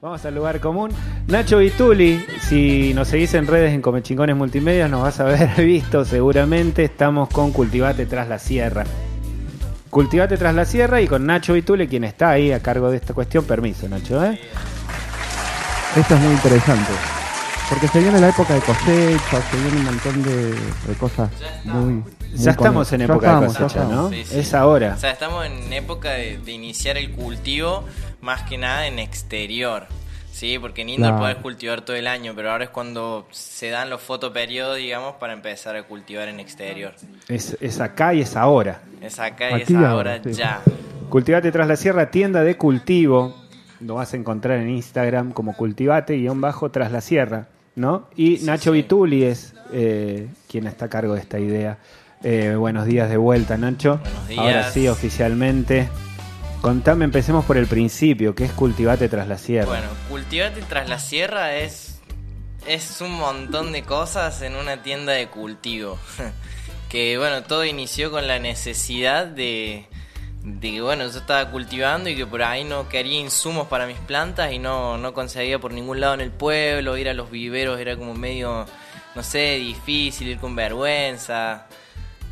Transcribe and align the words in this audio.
Vamos 0.00 0.24
al 0.24 0.36
lugar 0.36 0.60
común. 0.60 0.92
Nacho 1.26 1.58
Vituli, 1.58 2.24
si 2.40 2.94
nos 2.94 3.08
seguís 3.08 3.34
en 3.34 3.48
redes 3.48 3.72
en 3.72 3.82
Comechingones 3.82 4.36
Multimedia, 4.36 4.86
nos 4.86 5.02
vas 5.02 5.18
a 5.18 5.24
haber 5.24 5.56
visto 5.64 6.04
seguramente. 6.04 6.84
Estamos 6.84 7.28
con 7.30 7.50
Cultivate 7.50 8.06
tras 8.06 8.28
la 8.28 8.38
Sierra. 8.38 8.84
Cultivate 9.90 10.36
tras 10.36 10.54
la 10.54 10.64
Sierra 10.64 11.00
y 11.00 11.08
con 11.08 11.26
Nacho 11.26 11.52
Vituli, 11.52 11.88
quien 11.88 12.04
está 12.04 12.30
ahí 12.30 12.52
a 12.52 12.60
cargo 12.60 12.92
de 12.92 12.98
esta 12.98 13.12
cuestión. 13.12 13.44
Permiso, 13.44 13.88
Nacho, 13.88 14.24
¿eh? 14.24 14.40
Esto 15.96 16.14
es 16.14 16.20
muy 16.20 16.32
interesante. 16.32 16.92
Porque 17.68 17.88
se 17.88 17.98
viene 17.98 18.20
la 18.20 18.28
época 18.28 18.54
de 18.54 18.60
cosecha, 18.60 19.42
se 19.50 19.56
viene 19.56 19.78
un 19.78 19.84
montón 19.84 20.22
de, 20.22 20.52
de 20.52 20.94
cosas 20.98 21.28
muy, 21.64 21.94
muy 21.94 22.04
Ya 22.34 22.52
estamos 22.52 22.92
en 22.92 23.00
época 23.02 23.26
estamos, 23.26 23.52
de 23.52 23.62
cosecha. 23.64 23.84
¿no? 23.84 24.10
Sí, 24.10 24.24
sí. 24.24 24.38
Es 24.38 24.54
ahora. 24.54 24.94
O 24.96 24.98
sea, 25.00 25.10
estamos 25.10 25.44
en 25.44 25.72
época 25.72 26.12
de, 26.12 26.38
de 26.38 26.52
iniciar 26.52 26.96
el 26.96 27.10
cultivo, 27.10 27.84
más 28.20 28.42
que 28.42 28.58
nada 28.58 28.86
en 28.86 28.98
exterior. 28.98 29.86
Sí, 30.30 30.56
porque 30.60 30.82
en 30.82 30.90
indoor 30.90 31.18
podés 31.18 31.36
cultivar 31.36 31.80
todo 31.80 31.96
el 31.96 32.06
año, 32.06 32.32
pero 32.36 32.52
ahora 32.52 32.64
es 32.64 32.70
cuando 32.70 33.26
se 33.32 33.70
dan 33.70 33.90
los 33.90 34.00
fotoperiodos, 34.00 34.76
digamos, 34.76 35.16
para 35.16 35.32
empezar 35.32 35.74
a 35.74 35.82
cultivar 35.82 36.28
en 36.28 36.38
exterior. 36.38 36.94
Es, 37.26 37.56
es 37.60 37.80
acá 37.80 38.14
y 38.14 38.20
es 38.20 38.36
ahora. 38.36 38.82
Es 39.00 39.18
acá 39.18 39.50
y 39.50 39.62
Aquí 39.62 39.74
es 39.74 39.80
ahora 39.80 40.20
sí. 40.22 40.32
ya. 40.34 40.60
Cultivate 41.08 41.50
tras 41.50 41.66
la 41.66 41.74
Sierra, 41.76 42.10
tienda 42.12 42.44
de 42.44 42.56
cultivo. 42.56 43.34
Lo 43.80 43.94
vas 43.94 44.12
a 44.14 44.16
encontrar 44.16 44.58
en 44.58 44.68
Instagram 44.70 45.32
como 45.32 45.56
cultivate-tras 45.56 46.92
la 46.92 47.00
Sierra, 47.00 47.48
¿no? 47.74 48.08
Y 48.14 48.36
Sí, 48.36 48.46
Nacho 48.46 48.70
sí. 48.72 48.82
Vituli 48.82 49.24
es 49.24 49.54
eh, 49.72 50.28
quien 50.48 50.68
está 50.68 50.84
a 50.84 50.88
cargo 50.88 51.14
de 51.14 51.20
esta 51.20 51.40
idea. 51.40 51.78
Eh, 52.22 52.54
buenos 52.56 52.86
días 52.86 53.08
de 53.10 53.16
vuelta, 53.16 53.56
Nacho. 53.56 53.98
Buenos 54.02 54.28
días. 54.28 54.40
Ahora 54.40 54.70
sí, 54.70 54.86
oficialmente. 54.86 55.88
Contame, 56.60 57.04
empecemos 57.04 57.44
por 57.44 57.56
el 57.56 57.68
principio, 57.68 58.34
que 58.34 58.44
es 58.44 58.52
Cultivate 58.52 59.08
tras 59.08 59.28
la 59.28 59.38
Sierra. 59.38 59.66
Bueno, 59.66 59.86
cultivarte 60.08 60.60
tras 60.62 60.88
la 60.88 60.98
sierra 60.98 61.54
es, 61.54 62.00
es 62.66 63.00
un 63.00 63.12
montón 63.12 63.70
de 63.70 63.84
cosas 63.84 64.42
en 64.42 64.56
una 64.56 64.82
tienda 64.82 65.12
de 65.12 65.28
cultivo. 65.28 65.98
que 66.88 67.16
bueno, 67.16 67.44
todo 67.44 67.64
inició 67.64 68.10
con 68.10 68.26
la 68.26 68.40
necesidad 68.40 69.26
de, 69.26 69.86
de 70.42 70.72
que 70.72 70.80
bueno, 70.80 71.04
yo 71.06 71.18
estaba 71.18 71.48
cultivando 71.48 72.10
y 72.10 72.16
que 72.16 72.26
por 72.26 72.42
ahí 72.42 72.64
no 72.64 72.88
quería 72.88 73.20
insumos 73.20 73.68
para 73.68 73.86
mis 73.86 73.98
plantas 73.98 74.52
y 74.52 74.58
no, 74.58 74.98
no 74.98 75.14
conseguía 75.14 75.60
por 75.60 75.72
ningún 75.72 76.00
lado 76.00 76.14
en 76.14 76.22
el 76.22 76.32
pueblo, 76.32 76.96
ir 76.96 77.08
a 77.08 77.14
los 77.14 77.30
viveros 77.30 77.78
era 77.78 77.96
como 77.96 78.14
medio, 78.14 78.66
no 79.14 79.22
sé, 79.22 79.58
difícil, 79.58 80.26
ir 80.26 80.38
con 80.38 80.56
vergüenza, 80.56 81.68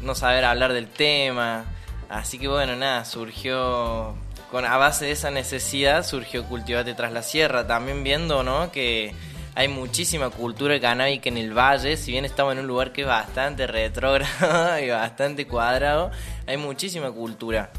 no 0.02 0.16
saber 0.16 0.44
hablar 0.44 0.72
del 0.72 0.88
tema. 0.88 1.64
Así 2.08 2.38
que 2.38 2.48
bueno, 2.48 2.76
nada, 2.76 3.04
surgió 3.04 4.14
con 4.50 4.64
a 4.64 4.76
base 4.76 5.06
de 5.06 5.10
esa 5.10 5.30
necesidad 5.30 6.04
surgió 6.04 6.44
Cultivate 6.44 6.94
tras 6.94 7.12
la 7.12 7.22
Sierra, 7.22 7.66
también 7.66 8.04
viendo, 8.04 8.42
¿no? 8.42 8.70
que 8.70 9.12
hay 9.56 9.68
muchísima 9.68 10.30
cultura 10.30 10.78
canábica 10.78 11.28
en 11.28 11.38
el 11.38 11.56
valle, 11.56 11.96
si 11.96 12.12
bien 12.12 12.24
estamos 12.24 12.52
en 12.52 12.60
un 12.60 12.66
lugar 12.66 12.92
que 12.92 13.02
es 13.02 13.06
bastante 13.06 13.66
retrógrado 13.66 14.78
y 14.84 14.88
bastante 14.90 15.46
cuadrado, 15.46 16.10
hay 16.46 16.58
muchísima 16.58 17.10
cultura. 17.10 17.70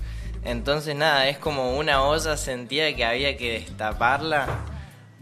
Entonces 0.44 0.96
nada, 0.96 1.28
es 1.30 1.38
como 1.38 1.78
una 1.78 2.04
olla 2.04 2.36
sentía 2.36 2.96
que 2.96 3.06
había 3.06 3.38
que 3.38 3.54
destaparla 3.54 4.48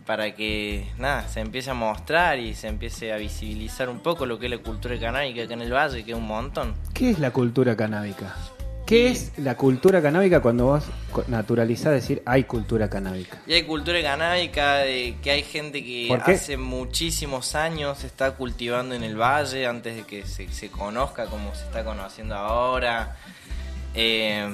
para 0.06 0.36
que 0.36 0.88
nada, 0.98 1.28
se 1.28 1.42
empiece 1.42 1.72
a 1.72 1.74
mostrar 1.74 2.40
y 2.40 2.54
se 2.54 2.68
empiece 2.68 3.12
a 3.12 3.18
visibilizar 3.18 3.90
un 3.90 4.00
poco 4.00 4.26
lo 4.26 4.40
que 4.40 4.46
es 4.46 4.52
la 4.52 4.60
cultura 4.60 5.00
canábica 5.00 5.44
acá 5.44 5.54
en 5.56 5.62
el 5.62 5.74
valle, 5.74 6.04
que 6.04 6.12
es 6.12 6.18
un 6.18 6.28
montón. 6.28 6.76
¿Qué 6.94 7.10
es 7.10 7.20
la 7.20 7.32
cultura 7.32 7.76
canábica? 7.76 8.36
¿Qué 8.86 9.08
es 9.08 9.32
la 9.38 9.58
cultura 9.58 10.00
canábica 10.00 10.42
cuando 10.42 10.66
vos 10.66 10.84
naturalizás 11.28 11.92
decir 11.92 12.22
hay 12.24 12.44
cultura 12.44 12.88
canábica? 12.88 13.42
Y 13.48 13.54
hay 13.54 13.64
cultura 13.64 14.00
canábica, 14.04 14.78
de 14.78 15.18
que 15.24 15.32
hay 15.32 15.42
gente 15.42 15.84
que 15.84 16.16
hace 16.24 16.56
muchísimos 16.56 17.56
años 17.56 17.98
se 17.98 18.08
está 18.08 18.36
cultivando 18.36 18.94
en 18.94 19.04
el 19.04 19.20
valle 19.20 19.66
antes 19.66 19.96
de 19.96 20.04
que 20.04 20.24
se, 20.28 20.52
se 20.54 20.70
conozca 20.70 21.26
como 21.26 21.56
se 21.56 21.64
está 21.64 21.84
conociendo 21.84 22.36
ahora. 22.36 23.16
Eh, 23.96 24.48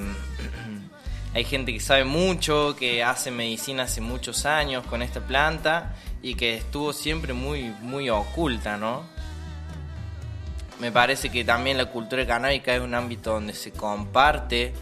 hay 1.34 1.44
gente 1.44 1.74
que 1.74 1.80
sabe 1.80 2.04
mucho, 2.04 2.74
que 2.74 3.04
hace 3.04 3.30
medicina 3.30 3.82
hace 3.82 4.00
muchos 4.00 4.46
años 4.46 4.86
con 4.86 5.02
esta 5.02 5.20
planta 5.20 5.94
y 6.22 6.36
que 6.36 6.56
estuvo 6.56 6.94
siempre 6.94 7.34
muy, 7.34 7.64
muy 7.82 8.08
oculta, 8.08 8.78
¿no? 8.78 9.11
Me 10.82 10.90
parece 10.90 11.30
que 11.30 11.44
también 11.44 11.78
la 11.78 11.86
cultura 11.86 12.26
canábica 12.26 12.74
es 12.74 12.80
un 12.80 12.92
ámbito 12.92 13.34
donde 13.34 13.54
se 13.54 13.70
comparte, 13.70 14.72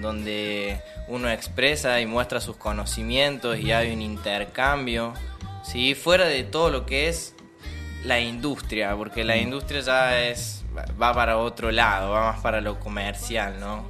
donde 0.00 0.80
uno 1.08 1.28
expresa 1.28 2.00
y 2.00 2.06
muestra 2.06 2.40
sus 2.40 2.54
conocimientos 2.54 3.58
y 3.58 3.72
hay 3.72 3.92
un 3.92 4.02
intercambio, 4.02 5.14
¿sí? 5.64 5.96
fuera 5.96 6.26
de 6.26 6.44
todo 6.44 6.70
lo 6.70 6.86
que 6.86 7.08
es 7.08 7.34
la 8.04 8.20
industria, 8.20 8.94
porque 8.94 9.24
la 9.24 9.36
industria 9.36 9.80
ya 9.80 10.20
es 10.28 10.64
va 11.02 11.12
para 11.12 11.38
otro 11.38 11.72
lado, 11.72 12.12
va 12.12 12.30
más 12.30 12.40
para 12.40 12.60
lo 12.60 12.78
comercial, 12.78 13.58
¿no? 13.58 13.84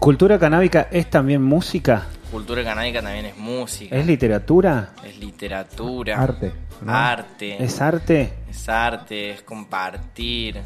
¿Cultura 0.00 0.40
canábica 0.40 0.88
es 0.90 1.08
también 1.08 1.40
música? 1.40 2.08
Cultura 2.32 2.64
canábica 2.64 3.00
también 3.00 3.26
es 3.26 3.36
música, 3.36 3.94
¿Es 3.94 4.04
literatura? 4.04 4.90
es 5.04 5.16
literatura, 5.18 6.20
Arte, 6.20 6.52
¿no? 6.82 6.92
arte, 6.94 7.62
¿Es 7.62 7.80
arte? 7.80 8.32
es 8.50 8.68
arte, 8.68 9.30
es 9.30 9.42
compartir. 9.42 10.56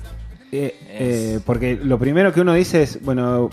Eh, 0.52 0.76
eh, 0.88 1.40
porque 1.46 1.76
lo 1.82 1.98
primero 1.98 2.32
que 2.32 2.40
uno 2.40 2.52
dice 2.54 2.82
es, 2.82 3.02
bueno, 3.04 3.50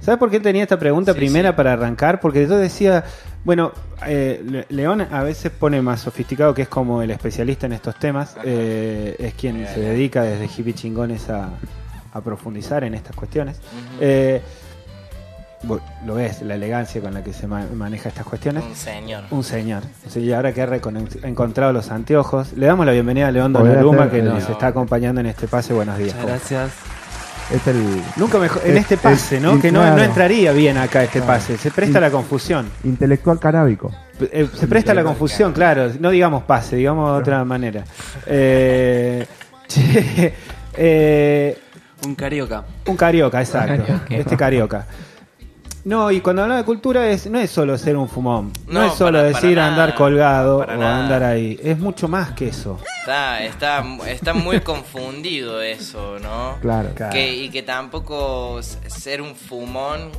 ¿sabes 0.00 0.18
por 0.18 0.30
qué 0.30 0.40
tenía 0.40 0.62
esta 0.62 0.78
pregunta 0.78 1.12
Sí, 1.12 1.18
primera 1.18 1.50
sí. 1.50 1.56
para 1.56 1.72
arrancar? 1.72 2.20
Porque 2.20 2.46
yo 2.46 2.56
decía, 2.58 3.04
bueno, 3.44 3.72
eh, 4.06 4.42
Le- 4.44 4.66
León 4.68 5.00
a 5.10 5.22
veces 5.22 5.50
pone 5.50 5.80
más 5.80 6.00
sofisticado, 6.02 6.52
que 6.54 6.62
es 6.62 6.68
como 6.68 7.00
el 7.02 7.10
especialista 7.10 7.66
en 7.66 7.72
estos 7.72 7.98
temas, 7.98 8.36
eh, 8.44 9.16
es 9.18 9.34
quien 9.34 9.66
se 9.66 9.80
dedica 9.80 10.22
desde 10.22 10.44
hippie 10.46 10.74
chingones 10.74 11.30
a, 11.30 11.48
a 12.12 12.20
profundizar 12.20 12.84
en 12.84 12.94
estas 12.94 13.16
cuestiones. 13.16 13.60
Vos 14.00 14.67
lo 16.06 16.14
ves, 16.14 16.42
la 16.42 16.54
elegancia 16.54 17.00
con 17.00 17.12
la 17.14 17.22
que 17.22 17.32
se 17.32 17.46
ma- 17.46 17.66
maneja 17.74 18.08
estas 18.08 18.24
cuestiones. 18.24 18.64
Un 18.64 18.74
señor. 18.76 19.24
Un 19.30 19.42
señor. 19.44 19.82
Sí, 20.08 20.20
y 20.20 20.32
ahora 20.32 20.52
que 20.52 20.62
ha 20.62 20.68
encontrado 21.24 21.72
los 21.72 21.90
anteojos, 21.90 22.52
le 22.52 22.66
damos 22.66 22.86
la 22.86 22.92
bienvenida 22.92 23.28
a 23.28 23.30
León 23.30 23.52
Donnarumma 23.52 24.10
que 24.10 24.22
nos 24.22 24.48
está 24.48 24.68
acompañando 24.68 25.20
en 25.20 25.26
este 25.26 25.48
pase. 25.48 25.72
Buenos 25.74 25.98
días. 25.98 26.14
Muchas 26.14 26.26
gracias. 26.30 26.70
Es 27.50 27.66
el 27.66 27.82
Nunca 28.16 28.38
mejor, 28.38 28.60
en 28.64 28.72
Es- 28.76 28.82
este 28.82 28.98
pase, 28.98 29.36
es- 29.36 29.42
¿no? 29.42 29.58
Que 29.58 29.72
no, 29.72 29.80
no 29.96 30.02
entraría 30.02 30.52
bien 30.52 30.76
acá 30.76 31.02
este 31.02 31.20
Claro. 31.20 31.32
pase. 31.34 31.56
Se 31.56 31.70
presta 31.70 31.98
Y- 31.98 32.02
la 32.02 32.10
confusión. 32.10 32.68
intelectual 32.84 33.38
canábico. 33.40 33.90
Eh, 34.20 34.46
se 34.54 34.66
presta 34.68 34.92
la 34.94 35.02
confusión, 35.02 35.52
claro. 35.52 35.90
No 35.98 36.10
digamos 36.10 36.42
pase, 36.42 36.76
digamos 36.76 37.10
de 37.10 37.18
otra 37.20 37.44
manera. 37.44 37.84
Eh, 38.26 39.26
che, 39.66 40.34
eh, 40.76 41.58
Un 42.06 42.14
carioca. 42.14 42.64
un 42.86 42.96
carioca, 42.96 43.40
exacto. 43.40 43.94
Este 44.10 44.36
carioca. 44.36 44.86
No, 45.84 46.10
y 46.10 46.20
cuando 46.20 46.42
hablamos 46.42 46.62
de 46.62 46.66
cultura 46.66 47.08
es, 47.08 47.26
no 47.30 47.38
es 47.38 47.50
solo 47.50 47.78
ser 47.78 47.96
un 47.96 48.08
fumón. 48.08 48.52
No, 48.66 48.80
No, 48.80 48.86
es 48.86 48.94
solo 48.94 49.18
para- 49.18 49.22
decir 49.28 49.54
para 49.54 49.68
andar 49.68 49.94
colgado 49.94 50.58
o 50.58 50.66
nada. 50.66 51.02
andar 51.04 51.22
ahí. 51.22 51.58
Es 51.62 51.78
mucho 51.78 52.08
más 52.08 52.32
que 52.32 52.48
eso. 52.48 52.78
Está, 53.00 53.42
está, 53.44 53.84
está 54.06 54.34
muy 54.34 54.60
confundido 54.62 55.62
eso, 55.62 56.18
¿no? 56.18 56.56
Claro. 56.60 56.90
Claro. 56.94 57.12
Que, 57.12 57.34
y 57.34 57.48
que 57.48 57.62
tampoco 57.62 58.60
ser 58.62 59.22
un 59.22 59.34
fumón. 59.34 60.10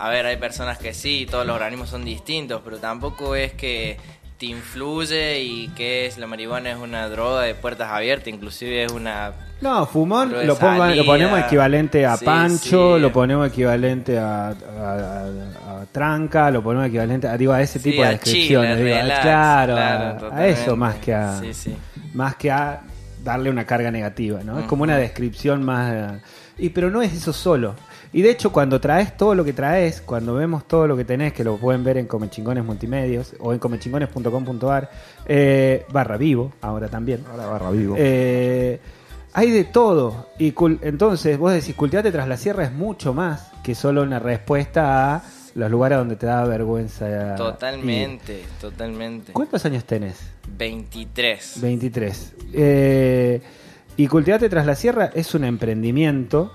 A 0.00 0.10
ver, 0.10 0.26
hay 0.26 0.36
personas 0.36 0.78
que 0.78 0.94
sí, 0.94 1.26
todos 1.28 1.44
los 1.46 1.54
organismos 1.56 1.88
son 1.88 2.04
distintos, 2.04 2.60
pero 2.64 2.78
tampoco 2.78 3.34
es 3.34 3.52
que 3.54 3.96
te 4.38 4.46
influye 4.46 5.40
y 5.42 5.68
que 5.68 6.06
es 6.06 6.16
la 6.16 6.26
marihuana 6.26 6.70
es 6.70 6.76
una 6.76 7.08
droga 7.08 7.42
de 7.42 7.54
puertas 7.54 7.90
abiertas, 7.90 8.28
inclusive 8.28 8.84
es 8.84 8.92
una 8.92 9.32
No, 9.60 9.84
fumón 9.86 10.32
lo, 10.46 10.56
pongan- 10.56 10.94
lo 10.96 11.04
ponemos 11.04 11.40
equivalente 11.40 12.06
a 12.06 12.16
Sí, 12.16 12.24
pancho, 12.24 12.94
sí. 12.96 13.02
lo 13.02 13.12
ponemos 13.12 13.48
equivalente 13.48 14.16
a, 14.16 14.50
a- 14.50 14.52
a- 14.52 15.80
a 15.80 15.86
tranca, 15.90 16.50
lo 16.52 16.62
ponemos 16.62 16.86
equivalente 16.88 17.26
a, 17.26 17.36
digo, 17.36 17.52
a 17.52 17.60
ese 17.60 17.80
Sí, 17.80 17.90
tipo 17.90 18.02
de 18.04 18.10
descripciones. 18.10 18.76
chile, 18.76 18.84
digo, 18.84 18.96
relax, 19.02 19.20
claro, 19.22 19.74
claro, 19.74 20.30
a- 20.32 20.46
eso 20.46 20.76
más 20.76 20.94
que 20.96 21.12
a, 21.14 21.40
más 22.14 22.36
que 22.36 22.50
a 22.52 22.82
darle 23.24 23.50
una 23.50 23.64
carga 23.66 23.90
negativa, 23.90 24.40
¿no? 24.44 24.60
Es 24.60 24.66
como 24.66 24.84
una 24.84 24.96
descripción 24.96 25.64
más... 25.64 26.12
Y 26.60 26.70
pero 26.70 26.90
no 26.90 27.02
es 27.02 27.12
eso 27.12 27.32
solo. 27.32 27.74
Y 28.12 28.22
de 28.22 28.30
hecho 28.30 28.50
cuando 28.52 28.80
traes 28.80 29.16
todo 29.16 29.34
lo 29.34 29.44
que 29.44 29.52
traes, 29.52 30.00
cuando 30.00 30.34
vemos 30.34 30.66
todo 30.66 30.86
lo 30.86 30.96
que 30.96 31.04
tenés, 31.04 31.32
que 31.32 31.44
lo 31.44 31.56
pueden 31.56 31.84
ver 31.84 31.98
en 31.98 32.06
Comechingones 32.06 32.64
Multimedios 32.64 33.34
o 33.40 33.52
en 33.52 33.58
comechingones.com.ar, 33.58 34.90
eh, 35.26 35.84
barra 35.92 36.16
vivo, 36.16 36.52
ahora 36.62 36.88
también. 36.88 37.24
Ahora 37.30 37.46
barra 37.46 37.70
vivo. 37.70 37.94
Eh, 37.98 38.80
hay 39.34 39.50
de 39.50 39.64
todo. 39.64 40.28
Y 40.38 40.52
cul- 40.52 40.78
entonces 40.82 41.36
vos 41.38 41.52
decís, 41.52 41.74
cultivate 41.74 42.10
tras 42.10 42.26
la 42.28 42.36
sierra 42.36 42.64
es 42.64 42.72
mucho 42.72 43.12
más 43.12 43.50
que 43.62 43.74
solo 43.74 44.02
una 44.02 44.18
respuesta 44.18 45.14
a 45.16 45.22
los 45.54 45.70
lugares 45.70 45.98
donde 45.98 46.16
te 46.16 46.26
da 46.26 46.44
vergüenza. 46.44 47.34
Totalmente, 47.36 48.42
totalmente. 48.60 49.32
¿Cuántos 49.32 49.64
años 49.66 49.84
tenés? 49.84 50.16
23. 50.56 51.60
23. 51.60 52.34
Eh, 52.54 53.40
y 53.96 54.06
cultivate 54.06 54.48
tras 54.48 54.64
la 54.64 54.74
sierra 54.74 55.10
es 55.14 55.34
un 55.34 55.44
emprendimiento 55.44 56.52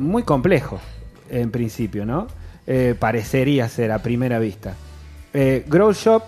muy 0.00 0.22
complejo, 0.22 0.80
en 1.28 1.50
principio, 1.50 2.04
¿no? 2.04 2.26
Eh, 2.66 2.94
parecería 2.98 3.68
ser 3.68 3.92
a 3.92 4.00
primera 4.00 4.38
vista. 4.38 4.74
Eh, 5.32 5.64
Grow 5.66 5.92
Shop 5.92 6.22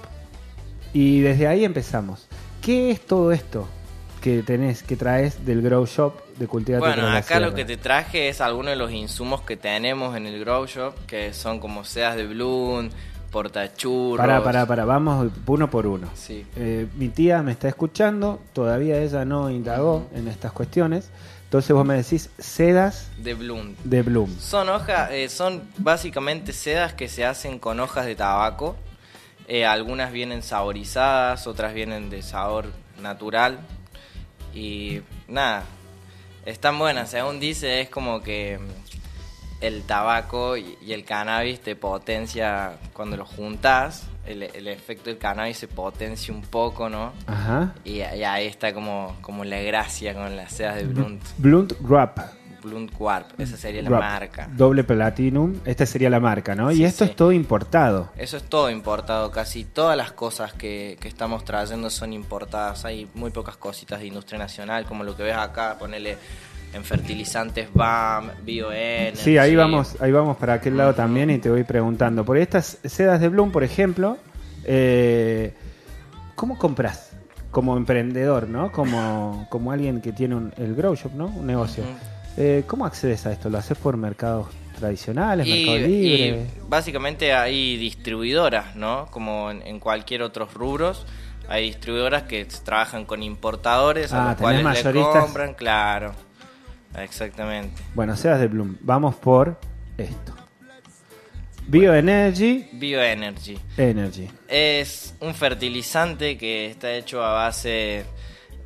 y 0.92 1.20
desde 1.20 1.46
ahí 1.46 1.64
empezamos. 1.64 2.28
¿Qué 2.60 2.90
es 2.90 3.00
todo 3.00 3.32
esto 3.32 3.68
que 4.20 4.42
tenés, 4.42 4.82
que 4.82 4.96
traes 4.96 5.44
del 5.44 5.62
Grow 5.62 5.84
Shop 5.84 6.14
de 6.36 6.46
Cultivar 6.46 6.80
Bueno, 6.80 7.08
acá 7.08 7.40
lo 7.40 7.54
que 7.54 7.64
te 7.64 7.76
traje 7.76 8.28
es 8.28 8.40
algunos 8.40 8.70
de 8.70 8.76
los 8.76 8.92
insumos 8.92 9.42
que 9.42 9.56
tenemos 9.56 10.16
en 10.16 10.26
el 10.26 10.38
Grow 10.38 10.66
Shop, 10.66 10.94
que 11.06 11.32
son 11.32 11.58
como 11.58 11.84
sedas 11.84 12.16
de 12.16 12.26
bloom, 12.26 12.90
portachurros. 13.32 14.24
Pará, 14.24 14.44
pará, 14.44 14.66
pará, 14.66 14.84
vamos 14.84 15.32
uno 15.46 15.68
por 15.68 15.86
uno. 15.86 16.08
Sí. 16.14 16.46
Eh, 16.56 16.86
mi 16.96 17.08
tía 17.08 17.42
me 17.42 17.50
está 17.50 17.66
escuchando, 17.66 18.40
todavía 18.52 19.00
ella 19.00 19.24
no 19.24 19.50
indagó 19.50 20.06
en 20.14 20.28
estas 20.28 20.52
cuestiones. 20.52 21.10
Entonces 21.52 21.76
vos 21.76 21.84
me 21.84 21.96
decís 21.96 22.30
sedas 22.38 23.10
De 23.18 23.34
bloom. 23.34 23.74
de 23.84 24.00
Bloom. 24.00 24.34
Son 24.40 24.70
hojas, 24.70 25.10
eh, 25.10 25.28
son 25.28 25.62
básicamente 25.76 26.54
sedas 26.54 26.94
que 26.94 27.10
se 27.10 27.26
hacen 27.26 27.58
con 27.58 27.78
hojas 27.78 28.06
de 28.06 28.16
tabaco. 28.16 28.74
Eh, 29.48 29.66
algunas 29.66 30.12
vienen 30.12 30.42
saborizadas, 30.42 31.46
otras 31.46 31.74
vienen 31.74 32.08
de 32.08 32.22
sabor 32.22 32.72
natural. 33.02 33.58
Y 34.54 35.02
nada, 35.28 35.64
están 36.46 36.78
buenas. 36.78 37.10
Según 37.10 37.38
dice, 37.38 37.82
es 37.82 37.90
como 37.90 38.22
que 38.22 38.58
el 39.60 39.82
tabaco 39.82 40.56
y 40.56 40.78
y 40.80 40.94
el 40.94 41.04
cannabis 41.04 41.60
te 41.60 41.76
potencia 41.76 42.78
cuando 42.94 43.18
lo 43.18 43.26
juntas. 43.26 44.04
El, 44.26 44.44
el 44.44 44.68
efecto 44.68 45.10
del 45.10 45.18
cannabis 45.18 45.58
se 45.58 45.68
potencia 45.68 46.32
un 46.32 46.42
poco, 46.42 46.88
¿no? 46.88 47.12
Ajá. 47.26 47.74
Y, 47.84 47.96
y 47.96 48.02
ahí 48.02 48.46
está 48.46 48.72
como, 48.72 49.16
como 49.20 49.44
la 49.44 49.60
gracia 49.60 50.14
con 50.14 50.36
las 50.36 50.52
sedas 50.52 50.76
de 50.76 50.84
Blunt. 50.84 51.22
Blunt 51.38 51.72
Wrap. 51.80 52.18
Blunt 52.62 52.92
Warp, 52.98 53.40
esa 53.40 53.56
sería 53.56 53.82
la 53.82 53.90
marca. 53.90 54.48
Doble 54.52 54.84
Platinum. 54.84 55.60
Esta 55.64 55.84
sería 55.84 56.08
la 56.08 56.20
marca, 56.20 56.54
¿no? 56.54 56.70
Sí, 56.70 56.78
y 56.78 56.84
esto 56.84 57.04
sí. 57.04 57.10
es 57.10 57.16
todo 57.16 57.32
importado. 57.32 58.10
Eso 58.16 58.36
es 58.36 58.44
todo 58.44 58.70
importado, 58.70 59.30
casi 59.30 59.64
todas 59.64 59.96
las 59.96 60.12
cosas 60.12 60.52
que, 60.52 60.96
que 61.00 61.08
estamos 61.08 61.44
trayendo 61.44 61.90
son 61.90 62.12
importadas. 62.12 62.84
Hay 62.84 63.08
muy 63.14 63.30
pocas 63.30 63.56
cositas 63.56 64.00
de 64.00 64.06
industria 64.06 64.38
nacional, 64.38 64.84
como 64.84 65.04
lo 65.04 65.16
que 65.16 65.24
ves 65.24 65.36
acá, 65.36 65.76
ponerle 65.78 66.16
en 66.72 66.84
fertilizantes 66.84 67.68
BAM, 67.72 68.30
BioN. 68.44 68.72
Sí, 69.14 69.36
ahí 69.38 69.54
vamos, 69.56 69.96
ahí 70.00 70.10
vamos 70.12 70.36
para 70.36 70.54
aquel 70.54 70.76
lado 70.76 70.94
también 70.94 71.30
y 71.30 71.38
te 71.38 71.50
voy 71.50 71.64
preguntando. 71.64 72.24
Por 72.24 72.36
estas 72.38 72.78
sedas 72.84 73.20
de 73.20 73.28
Bloom, 73.28 73.50
por 73.52 73.62
ejemplo, 73.64 74.16
eh, 74.64 75.52
¿cómo 76.34 76.58
compras? 76.58 77.10
Como 77.50 77.76
emprendedor, 77.76 78.48
¿no? 78.48 78.72
Como, 78.72 79.46
como 79.50 79.72
alguien 79.72 80.00
que 80.00 80.12
tiene 80.12 80.34
un- 80.36 80.54
el 80.56 80.74
grow 80.74 80.94
shop, 80.94 81.12
¿no? 81.14 81.26
Un 81.26 81.46
negocio. 81.46 81.84
Eh, 82.38 82.64
¿Cómo 82.66 82.86
accedes 82.86 83.26
a 83.26 83.32
esto? 83.32 83.50
¿Lo 83.50 83.58
haces 83.58 83.76
por 83.76 83.96
mercados 83.98 84.46
tradicionales, 84.78 85.46
Y, 85.46 85.50
Mercado 85.66 85.86
Libre? 85.86 86.28
y 86.28 86.46
básicamente 86.68 87.34
hay 87.34 87.76
distribuidoras, 87.76 88.74
¿no? 88.74 89.06
Como 89.10 89.50
en, 89.50 89.60
en 89.66 89.78
cualquier 89.78 90.22
otros 90.22 90.54
rubros. 90.54 91.06
Hay 91.48 91.64
distribuidoras 91.66 92.22
que 92.22 92.46
trabajan 92.64 93.04
con 93.04 93.22
importadores 93.22 94.12
Ah, 94.14 94.24
a 94.24 94.30
los 94.30 94.40
cuales 94.40 94.84
le 94.84 94.92
compran, 95.02 95.52
claro. 95.54 96.12
Exactamente. 96.96 97.82
Bueno, 97.94 98.16
sedas 98.16 98.40
de 98.40 98.48
Bloom. 98.48 98.76
Vamos 98.80 99.14
por 99.16 99.58
esto. 99.96 100.34
Bioenergy 101.66 102.68
Bioenergy. 102.72 103.58
Energy. 103.76 104.28
Es 104.48 105.14
un 105.20 105.34
fertilizante 105.34 106.36
que 106.36 106.66
está 106.66 106.92
hecho 106.92 107.22
a 107.24 107.32
base 107.32 108.04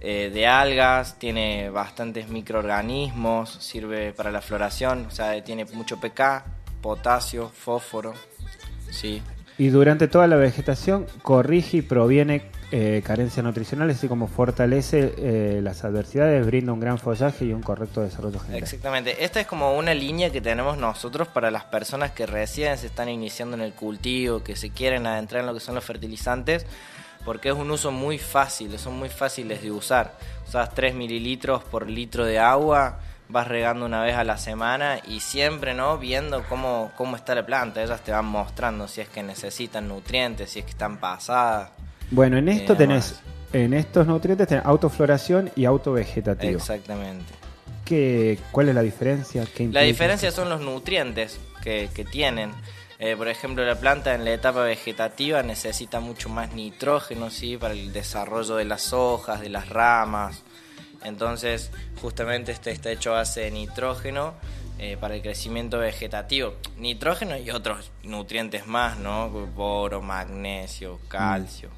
eh, 0.01 0.31
de 0.33 0.47
algas, 0.47 1.19
tiene 1.19 1.71
bastantes 1.71 2.29
microorganismos, 2.29 3.51
sirve 3.61 4.13
para 4.13 4.31
la 4.31 4.41
floración, 4.41 5.07
o 5.07 5.11
sea, 5.11 5.43
tiene 5.45 5.65
mucho 5.67 6.01
pK, 6.01 6.45
potasio, 6.81 7.49
fósforo. 7.49 8.15
Sí. 8.91 9.23
Y 9.59 9.69
durante 9.69 10.09
toda 10.09 10.27
la 10.27 10.37
vegetación 10.37 11.07
corrige 11.23 11.79
y 11.79 11.83
proviene 11.83 12.51
eh, 12.73 13.01
carencias 13.05 13.45
nutricionales, 13.45 13.99
así 13.99 14.09
como 14.09 14.27
fortalece 14.27 15.15
eh, 15.19 15.61
las 15.63 15.85
adversidades, 15.85 16.45
brinda 16.45 16.73
un 16.73 16.81
gran 16.81 16.99
follaje 16.99 17.45
y 17.45 17.53
un 17.53 17.63
correcto 17.63 18.01
desarrollo 18.03 18.41
general. 18.41 18.63
Exactamente. 18.63 19.25
Esta 19.25 19.41
es 19.41 19.47
como 19.47 19.77
una 19.77 19.95
línea 19.95 20.31
que 20.31 20.41
tenemos 20.41 20.77
nosotros 20.77 21.29
para 21.29 21.53
las 21.53 21.65
personas 21.65 22.11
que 22.11 22.27
recién 22.27 22.77
se 22.77 22.89
están 22.89 23.09
iniciando 23.09 23.57
en 23.57 23.63
el 23.63 23.73
cultivo, 23.73 24.43
que 24.43 24.57
se 24.57 24.71
quieren 24.71 25.07
adentrar 25.07 25.43
en 25.43 25.47
lo 25.47 25.55
que 25.55 25.61
son 25.61 25.77
los 25.77 25.85
fertilizantes, 25.85 26.67
porque 27.25 27.51
es 27.51 27.55
un 27.55 27.71
uso 27.71 27.93
muy 27.93 28.19
fácil, 28.19 28.77
son 28.79 28.99
muy 28.99 29.11
fáciles 29.11 29.63
de 29.63 29.71
usar. 29.71 30.15
Usas 30.49 30.75
3 30.75 30.95
mililitros 30.95 31.63
por 31.63 31.89
litro 31.89 32.25
de 32.25 32.41
agua, 32.41 32.99
vas 33.29 33.47
regando 33.47 33.87
una 33.87 34.03
vez 34.03 34.17
a 34.17 34.25
la 34.25 34.39
semana 34.39 34.99
y 35.07 35.21
siempre, 35.21 35.75
¿no? 35.75 35.99
Viendo 35.99 36.43
cómo, 36.49 36.91
cómo 36.97 37.15
está 37.15 37.35
la 37.37 37.47
planta. 37.47 37.83
Ellas 37.83 38.01
te 38.01 38.13
van 38.13 38.27
mostrando 38.27 38.89
si 38.89 39.01
es 39.01 39.09
que 39.09 39.23
necesitan 39.23 39.87
nutrientes, 39.87 40.51
si 40.51 40.61
es 40.61 40.65
que 40.65 40.73
están 40.73 40.99
pasadas. 40.99 41.71
Bueno, 42.11 42.37
en 42.39 42.49
esto 42.49 42.75
Eh, 42.75 42.77
tenés, 42.77 43.21
en 43.53 43.75
estos 43.75 44.07
nutrientes 44.07 44.49
tenés 44.49 44.65
autofloración 44.65 45.51
y 45.57 45.65
autovegetativo. 45.65 46.59
Exactamente. 46.59 47.33
¿Qué, 47.85 48.39
¿Cuál 48.51 48.69
es 48.69 48.75
la 48.75 48.83
diferencia? 48.83 49.45
¿Qué 49.55 49.69
La 49.69 49.83
diferencia 49.83 50.31
son 50.33 50.49
los 50.49 50.61
nutrientes 50.61 51.39
que, 51.63 51.89
que 51.95 52.05
tienen. 52.05 52.51
Eh, 52.99 53.15
por 53.17 53.29
ejemplo, 53.29 53.65
la 53.65 53.75
planta 53.75 54.15
en 54.15 54.25
la 54.25 54.33
etapa 54.33 54.63
vegetativa 54.63 55.43
necesita 55.43 56.01
mucho 56.01 56.29
más 56.29 56.55
nitrógeno 56.55 57.31
¿sí? 57.31 57.57
para 57.57 57.75
el 57.75 57.93
desarrollo 57.93 58.57
de 58.57 58.65
las 58.65 58.93
hojas, 58.93 59.41
de 59.41 59.51
las 59.51 59.69
ramas. 59.69 60.43
Entonces, 61.05 61.71
justamente 62.01 62.53
este 62.53 62.71
está 62.71 62.91
hecho 62.91 63.13
base 63.13 63.43
de 63.43 63.51
nitrógeno 63.51 64.35
eh, 64.79 64.97
para 64.99 65.15
el 65.15 65.23
crecimiento 65.23 65.79
vegetativo. 65.79 66.55
Nitrógeno 66.79 67.37
y 67.37 67.51
otros 67.51 67.93
nutrientes 68.03 68.67
más, 68.67 68.99
¿no? 68.99 69.29
Boro, 69.29 70.01
magnesio, 70.01 70.99
calcio. 71.09 71.69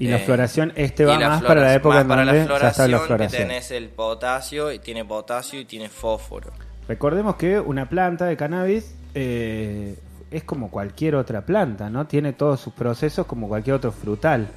Y 0.00 0.08
la 0.08 0.16
Eh, 0.16 0.20
floración, 0.24 0.72
este 0.76 1.04
va 1.04 1.18
más 1.20 1.42
para 1.42 1.60
la 1.60 1.66
floración- 1.68 1.76
época 1.76 2.00
en 2.00 2.08
para 2.08 2.24
donde 2.24 2.32
la 2.32 2.38
ya 2.38 2.68
está 2.68 2.88
la 2.88 2.98
floración, 2.98 3.00
que 3.00 3.06
floración. 3.06 3.42
tenés 3.48 3.70
el 3.70 3.88
potasio, 3.90 4.72
y 4.72 4.78
tiene 4.80 5.04
potasio 5.04 5.60
y 5.60 5.64
tiene 5.66 5.88
fósforo. 5.88 6.50
Recordemos 6.88 7.36
que 7.36 7.60
una 7.60 7.88
planta 7.88 8.24
de 8.24 8.36
cannabis 8.36 8.94
eh, 9.14 9.96
es 10.30 10.42
como 10.44 10.70
cualquier 10.70 11.14
otra 11.16 11.42
planta, 11.42 11.90
¿no? 11.90 12.06
Tiene 12.06 12.32
todos 12.32 12.60
sus 12.60 12.72
procesos 12.72 13.26
como 13.26 13.46
cualquier 13.48 13.76
otro 13.76 13.92
frutal. 13.92 14.48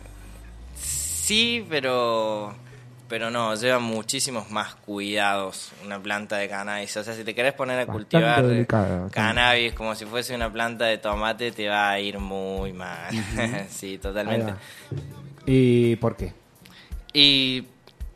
Sí, 0.76 1.66
pero 1.70 2.54
pero 3.10 3.30
no, 3.30 3.54
lleva 3.56 3.78
muchísimos 3.80 4.50
más 4.50 4.74
cuidados 4.76 5.72
una 5.86 6.00
planta 6.00 6.38
de 6.38 6.50
cannabis. 6.50 6.98
O 6.98 7.04
sea, 7.04 7.14
si 7.14 7.24
te 7.24 7.36
querés 7.36 7.54
poner 7.54 7.76
a 7.82 7.86
Bastante 7.86 8.18
cultivar 8.18 8.44
sí. 8.50 9.12
cannabis 9.12 9.74
como 9.74 9.94
si 9.94 10.06
fuese 10.06 10.34
una 10.34 10.52
planta 10.52 10.86
de 10.86 10.98
tomate, 10.98 11.52
te 11.52 11.68
va 11.70 11.92
a 11.92 12.00
ir 12.00 12.18
muy 12.18 12.74
mal. 12.74 13.14
sí, 13.70 14.00
totalmente. 14.00 14.54
¿Y 15.46 15.96
por 15.98 16.16
qué? 16.16 16.34
Y 17.14 17.68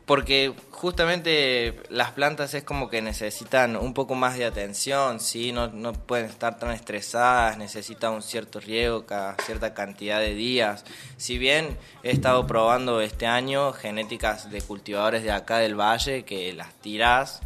porque 0.06 0.54
justamente 0.70 1.82
las 1.90 2.12
plantas 2.12 2.54
es 2.54 2.62
como 2.62 2.88
que 2.88 3.02
necesitan 3.02 3.76
un 3.76 3.92
poco 3.92 4.14
más 4.14 4.38
de 4.38 4.46
atención, 4.46 5.20
¿sí? 5.20 5.52
No, 5.52 5.68
no 5.68 5.92
pueden 5.92 6.26
estar 6.26 6.58
tan 6.58 6.70
estresadas, 6.70 7.58
necesitan 7.58 8.14
un 8.14 8.22
cierto 8.22 8.58
riego 8.60 9.04
cada 9.04 9.36
cierta 9.44 9.74
cantidad 9.74 10.20
de 10.20 10.34
días. 10.34 10.84
Si 11.18 11.36
bien 11.36 11.76
he 12.02 12.10
estado 12.10 12.46
probando 12.46 13.02
este 13.02 13.26
año 13.26 13.72
genéticas 13.72 14.50
de 14.50 14.62
cultivadores 14.62 15.22
de 15.22 15.32
acá 15.32 15.58
del 15.58 15.78
valle 15.78 16.24
que 16.24 16.54
las 16.54 16.72
tirás 16.80 17.42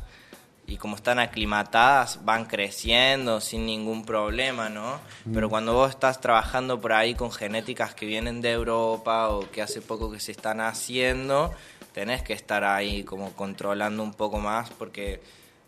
y 0.66 0.76
como 0.76 0.97
están 0.97 1.19
aclimatadas 1.19 2.25
van 2.25 2.47
creciendo 2.47 3.40
sin 3.40 3.66
ningún 3.66 4.04
problema, 4.04 4.69
¿no? 4.69 5.00
Pero 5.33 5.50
cuando 5.50 5.75
vos 5.75 5.90
estás 5.90 6.21
trabajando 6.21 6.81
por 6.81 6.92
ahí 6.92 7.14
con 7.14 7.31
genéticas 7.33 7.95
que 7.95 8.07
vienen 8.07 8.40
de 8.40 8.52
Europa 8.52 9.28
o 9.28 9.50
que 9.50 9.61
hace 9.62 9.83
poco 9.83 10.11
que 10.11 10.21
se 10.21 10.33
están 10.33 10.61
haciendo, 10.61 11.52
tenés 11.92 12.23
que 12.23 12.33
estar 12.33 12.64
ahí 12.64 13.02
como 13.04 13.33
controlando 13.33 14.02
un 14.02 14.14
poco 14.14 14.38
más 14.38 14.71
porque, 14.71 15.21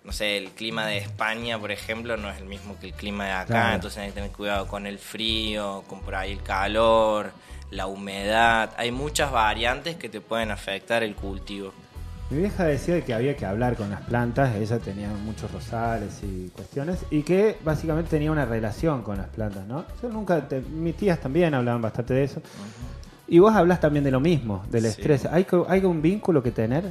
no 0.04 0.12
sé, 0.12 0.36
el 0.38 0.50
clima 0.52 0.86
de 0.86 0.98
España, 0.98 1.58
por 1.58 1.70
ejemplo, 1.72 2.16
no 2.16 2.30
es 2.30 2.38
el 2.38 2.46
mismo 2.46 2.78
que 2.78 2.86
el 2.86 2.92
clima 2.94 3.26
de 3.26 3.32
acá, 3.32 3.46
Claro. 3.46 3.74
entonces 3.74 3.98
hay 3.98 4.08
que 4.08 4.14
tener 4.14 4.30
cuidado 4.30 4.68
con 4.68 4.86
el 4.86 4.98
frío, 4.98 5.84
con 5.88 6.00
por 6.00 6.14
ahí 6.14 6.32
el 6.32 6.42
calor, 6.42 7.32
la 7.70 7.86
humedad, 7.88 8.70
hay 8.76 8.92
muchas 8.92 9.32
variantes 9.32 9.96
que 9.96 10.08
te 10.08 10.20
pueden 10.20 10.50
afectar 10.50 11.02
el 11.02 11.14
cultivo. 11.16 11.74
Mi 12.31 12.38
vieja 12.38 12.64
decía 12.64 13.00
que 13.04 13.12
había 13.12 13.37
que 13.37 13.45
hablar 13.45 13.76
con 13.76 13.90
las 13.90 14.00
plantas, 14.02 14.57
ella 14.57 14.78
tenía 14.78 15.09
muchos 15.09 15.50
rosales 15.52 16.21
y 16.23 16.49
cuestiones, 16.49 17.00
y 17.11 17.23
que 17.23 17.59
básicamente 17.62 18.11
tenía 18.11 18.33
una 18.33 18.47
relación 18.47 19.02
con 19.02 19.19
las 19.19 19.28
plantas, 19.28 19.66
¿no? 19.66 19.85
Yo 20.02 20.09
nunca, 20.09 20.49
te- 20.49 20.61
mis 20.61 20.97
tías 20.97 21.21
también 21.21 21.54
hablaban 21.54 21.83
bastante 21.83 22.14
de 22.14 22.25
eso. 22.25 22.40
Y 23.28 23.38
vos 23.38 23.54
hablas 23.54 23.78
también 23.81 24.04
de 24.04 24.11
lo 24.11 24.21
mismo, 24.21 24.64
del 24.71 24.83
Sí. 24.83 24.88
estrés. 24.88 25.26
¿Hay, 25.26 25.47
¿Hay 25.69 25.85
un 25.85 26.00
vínculo 26.02 26.43
que 26.43 26.50
tener 26.50 26.85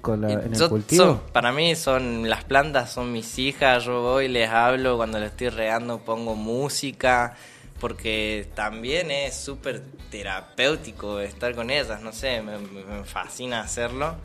con 0.00 0.20
la- 0.20 0.32
en 0.32 0.52
el 0.52 0.58
yo- 0.60 0.68
cultivo? 0.68 1.04
son- 1.04 1.20
para 1.32 1.52
mí 1.52 1.74
son 1.76 2.28
las 2.28 2.44
plantas 2.44 2.90
son 2.92 3.12
mis 3.12 3.38
hijas, 3.38 3.84
yo 3.84 4.02
voy, 4.02 4.28
les 4.28 4.50
hablo, 4.50 4.96
cuando 4.96 5.18
les 5.20 5.30
estoy 5.30 5.48
regando 5.50 6.00
pongo 6.00 6.34
música, 6.34 7.34
porque 7.80 8.48
también 8.54 9.10
es 9.10 9.34
súper 9.36 9.82
terapéutico 10.10 11.20
estar 11.20 11.54
con 11.54 11.70
ellas, 11.70 12.00
no 12.02 12.12
sé, 12.12 12.42
me 12.42 13.04
fascina 13.04 13.60
hacerlo. 13.60 14.16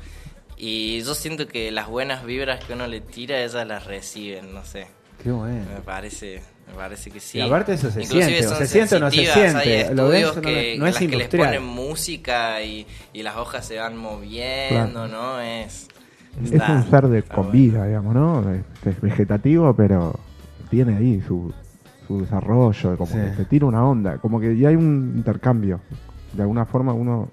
Y 0.61 1.01
yo 1.03 1.15
siento 1.15 1.47
que 1.47 1.71
las 1.71 1.87
buenas 1.87 2.25
vibras 2.25 2.63
que 2.65 2.73
uno 2.73 2.85
le 2.85 2.99
tira, 2.99 3.41
ellas 3.41 3.65
las 3.65 3.85
reciben, 3.85 4.53
no 4.53 4.63
sé, 4.65 4.87
Qué 5.23 5.31
bueno. 5.31 5.63
me 5.73 5.79
parece, 5.81 6.41
Me 6.67 6.73
parece 6.75 7.09
que 7.11 7.19
sí. 7.21 7.37
Y 7.37 7.41
aparte 7.41 7.73
eso 7.73 7.89
se 7.89 8.01
Inclusive 8.03 8.43
siente, 8.43 8.55
se 8.55 8.67
siente 8.67 8.95
o 8.97 8.99
no 8.99 9.09
se 9.11 9.25
siente. 9.25 9.95
Lo 9.95 10.09
ves, 10.09 10.31
que, 10.33 10.75
no 10.77 10.85
en 10.85 10.89
es 10.89 10.95
las 11.01 11.09
que 11.09 11.15
les 11.17 11.27
ponen 11.29 11.63
música 11.63 12.61
y, 12.61 12.85
y 13.13 13.23
las 13.23 13.37
hojas 13.37 13.65
se 13.65 13.77
van 13.79 13.95
moviendo, 13.97 15.07
¿no? 15.07 15.39
Es, 15.39 15.87
Es 16.43 16.61
un 16.69 16.89
ser 16.89 17.07
de 17.07 17.23
con 17.23 17.37
bueno. 17.47 17.51
vida, 17.51 17.85
digamos, 17.87 18.13
¿no? 18.13 18.53
Es, 18.53 18.61
es 18.85 19.01
vegetativo, 19.01 19.73
pero 19.73 20.19
tiene 20.69 20.97
ahí 20.97 21.21
su, 21.25 21.53
su 22.07 22.19
desarrollo, 22.21 22.97
como 22.97 23.11
Sí. 23.11 23.17
que 23.17 23.33
se 23.35 23.45
tira 23.45 23.65
una 23.65 23.83
onda, 23.85 24.17
como 24.17 24.39
que 24.41 24.57
ya 24.57 24.69
hay 24.69 24.75
un 24.75 25.13
intercambio. 25.15 25.79
De 26.33 26.41
alguna 26.43 26.65
forma 26.65 26.93
uno 26.93 27.31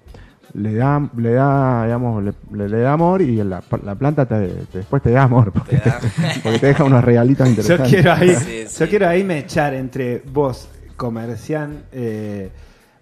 le 0.53 0.73
da, 0.75 1.09
le 1.17 1.31
da, 1.33 1.83
digamos, 1.85 2.23
le, 2.23 2.33
le- 2.53 2.69
le 2.69 2.77
da 2.79 2.93
amor 2.93 3.21
y 3.21 3.35
la, 3.43 3.61
la 3.83 3.95
planta 3.95 4.25
te, 4.25 4.47
te- 4.47 4.77
después 4.79 5.01
te 5.03 5.11
da 5.11 5.23
amor, 5.23 5.51
porque 5.51 5.77
Te 5.77 5.89
da. 5.89 5.99
porque 6.43 6.59
te 6.59 6.67
deja 6.67 6.83
unos 6.83 7.03
regalitos 7.03 7.45
Yo 7.47 7.49
interesantes. 7.51 7.89
quiero 7.89 8.13
ahí, 8.13 8.35
Sí, 8.35 8.65
yo 8.79 8.89
quiero 8.89 9.07
ahí 9.07 9.23
me 9.23 9.39
echar 9.39 9.73
entre 9.73 10.21
vos, 10.31 10.69
comerciante, 10.95 11.83
eh, 11.91 12.49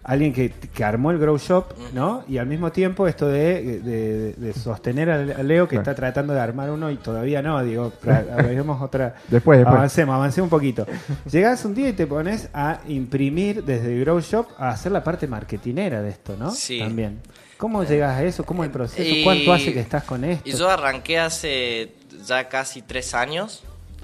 alguien 0.08 0.32
que, 0.34 0.52
que 0.52 0.84
armó 0.84 1.10
el 1.10 1.18
grow 1.18 1.38
shop, 1.38 1.74
¿no? 1.94 2.24
Y 2.28 2.38
al 2.38 2.46
mismo 2.46 2.72
tiempo 2.72 3.08
esto 3.08 3.28
de, 3.28 3.80
de- 3.82 4.34
de 4.34 4.54
sostener 4.54 5.10
a 5.10 5.18
Leo 5.44 5.66
que 5.68 5.76
Claro. 5.78 5.82
está 5.82 5.96
tratando 5.96 6.34
de 6.34 6.40
armar 6.40 6.70
uno 6.70 6.92
y 6.92 6.98
todavía 6.98 7.42
no, 7.42 7.62
digo, 7.64 7.92
hagamos 8.06 8.82
otra. 8.84 9.16
Después, 9.28 9.58
después. 9.58 9.78
Avancemos, 9.78 10.14
avancemos 10.16 10.46
un 10.46 10.50
poquito. 10.52 10.86
Llegás 11.32 11.66
un 11.66 11.74
día 11.74 11.90
y 11.90 11.94
te 11.94 12.06
pones 12.06 12.50
a 12.54 12.82
imprimir 12.88 13.64
desde 13.64 13.94
el 13.96 14.02
grow 14.02 14.20
shop 14.20 14.46
a 14.60 14.70
hacer 14.70 14.92
la 14.92 15.04
parte 15.04 15.28
marketinera 15.28 16.02
de 16.04 16.10
esto, 16.10 16.36
¿no? 16.38 16.52
Sí. 16.52 16.80
También. 16.80 17.20
¿Cómo 17.58 17.84
llegas 17.84 18.16
a 18.18 18.24
eso? 18.24 18.46
¿Cómo 18.46 18.64
es 18.64 18.68
el 18.68 18.74
proceso? 18.74 19.02
Y- 19.10 19.24
¿Cuánto 19.24 19.54
hace 19.54 19.74
que 19.74 19.80
estás 19.80 20.04
con 20.04 20.24
esto? 20.24 20.48
Y 20.48 20.52
yo 20.54 20.70
arranqué 20.70 21.18
hace 21.20 21.94
ya 22.28 22.48
casi 22.48 22.82
tres 22.84 23.16
años 23.16 23.64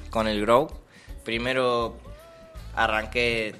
con 0.09 0.27
el 0.27 0.41
Grow. 0.41 0.67
Primero 1.23 1.95
arranqué 2.75 3.53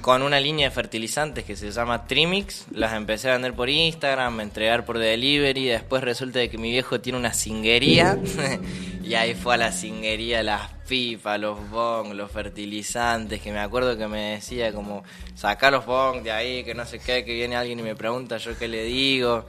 con 0.00 0.22
una 0.22 0.38
línea 0.38 0.68
de 0.68 0.74
fertilizantes 0.74 1.44
que 1.44 1.56
se 1.56 1.70
llama 1.70 2.06
Trimix. 2.06 2.66
Las 2.70 2.92
empecé 2.94 3.30
a 3.30 3.32
vender 3.32 3.54
por 3.54 3.68
Instagram, 3.68 4.38
a 4.38 4.42
entregar 4.42 4.84
por 4.84 4.98
delivery. 4.98 5.66
Después 5.66 6.02
resulta 6.02 6.38
de 6.38 6.50
que 6.50 6.58
mi 6.58 6.70
viejo 6.70 7.00
tiene 7.00 7.18
una 7.18 7.32
cinguería. 7.32 8.18
y 9.02 9.14
ahí 9.14 9.34
fue 9.34 9.54
a 9.54 9.56
la 9.56 9.72
cinguería 9.72 10.42
las 10.42 10.70
pipas, 10.88 11.40
los 11.40 11.70
bong, 11.70 12.12
los 12.14 12.30
fertilizantes. 12.30 13.40
Que 13.40 13.52
me 13.52 13.60
acuerdo 13.60 13.96
que 13.96 14.06
me 14.06 14.34
decía 14.34 14.72
como, 14.72 15.02
saca 15.34 15.70
los 15.70 15.86
bong 15.86 16.22
de 16.22 16.32
ahí, 16.32 16.64
que 16.64 16.74
no 16.74 16.84
sé 16.84 16.98
qué, 16.98 17.24
que 17.24 17.34
viene 17.34 17.56
alguien 17.56 17.78
y 17.78 17.82
me 17.82 17.96
pregunta 17.96 18.36
yo 18.38 18.56
qué 18.56 18.68
le 18.68 18.84
digo. 18.84 19.46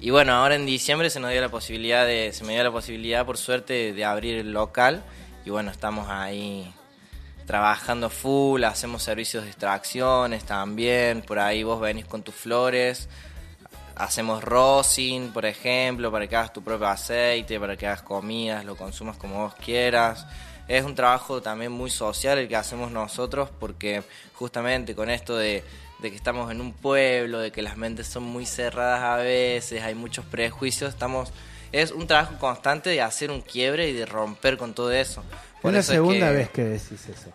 Y 0.00 0.10
bueno, 0.10 0.34
ahora 0.34 0.56
en 0.56 0.66
diciembre 0.66 1.08
se 1.08 1.20
nos 1.20 1.30
dio 1.30 1.40
la 1.40 1.48
posibilidad 1.48 2.06
de, 2.06 2.32
se 2.32 2.44
me 2.44 2.52
dio 2.52 2.62
la 2.62 2.70
posibilidad 2.70 3.24
por 3.24 3.38
suerte 3.38 3.94
de 3.94 4.04
abrir 4.04 4.36
el 4.36 4.52
local 4.52 5.02
y 5.46 5.50
bueno, 5.50 5.70
estamos 5.70 6.08
ahí 6.10 6.70
trabajando 7.46 8.10
full, 8.10 8.64
hacemos 8.64 9.02
servicios 9.02 9.44
de 9.44 9.50
extracciones 9.50 10.44
también, 10.44 11.22
por 11.22 11.38
ahí 11.38 11.62
vos 11.62 11.80
venís 11.80 12.04
con 12.04 12.22
tus 12.22 12.34
flores, 12.34 13.08
hacemos 13.94 14.42
rosin, 14.42 15.32
por 15.32 15.46
ejemplo, 15.46 16.10
para 16.10 16.26
que 16.26 16.36
hagas 16.36 16.52
tu 16.52 16.62
propio 16.62 16.88
aceite, 16.88 17.58
para 17.60 17.76
que 17.76 17.86
hagas 17.86 18.02
comidas, 18.02 18.64
lo 18.64 18.76
consumas 18.76 19.16
como 19.16 19.44
vos 19.44 19.54
quieras. 19.54 20.26
Es 20.68 20.84
un 20.84 20.96
trabajo 20.96 21.40
también 21.40 21.70
muy 21.70 21.90
social 21.90 22.38
el 22.38 22.48
que 22.48 22.56
hacemos 22.56 22.90
nosotros 22.90 23.48
porque 23.60 24.02
justamente 24.34 24.96
con 24.96 25.08
esto 25.08 25.36
de, 25.36 25.62
de 26.00 26.10
que 26.10 26.16
estamos 26.16 26.50
en 26.50 26.60
un 26.60 26.72
pueblo, 26.72 27.38
de 27.38 27.52
que 27.52 27.62
las 27.62 27.76
mentes 27.76 28.08
son 28.08 28.24
muy 28.24 28.44
cerradas 28.44 29.02
a 29.02 29.16
veces, 29.16 29.82
hay 29.84 29.94
muchos 29.94 30.24
prejuicios, 30.24 30.90
estamos 30.90 31.32
es 31.72 31.90
un 31.90 32.06
trabajo 32.06 32.36
constante 32.38 32.90
de 32.90 33.02
hacer 33.02 33.30
un 33.30 33.40
quiebre 33.40 33.88
y 33.88 33.92
de 33.92 34.06
romper 34.06 34.56
con 34.56 34.72
todo 34.72 34.92
eso. 34.92 35.22
Es 35.70 35.74
la 35.88 35.94
segunda 35.94 36.28
que 36.28 36.34
vez 36.36 36.50
que 36.50 36.64
decís 36.64 37.08
eso. 37.08 37.30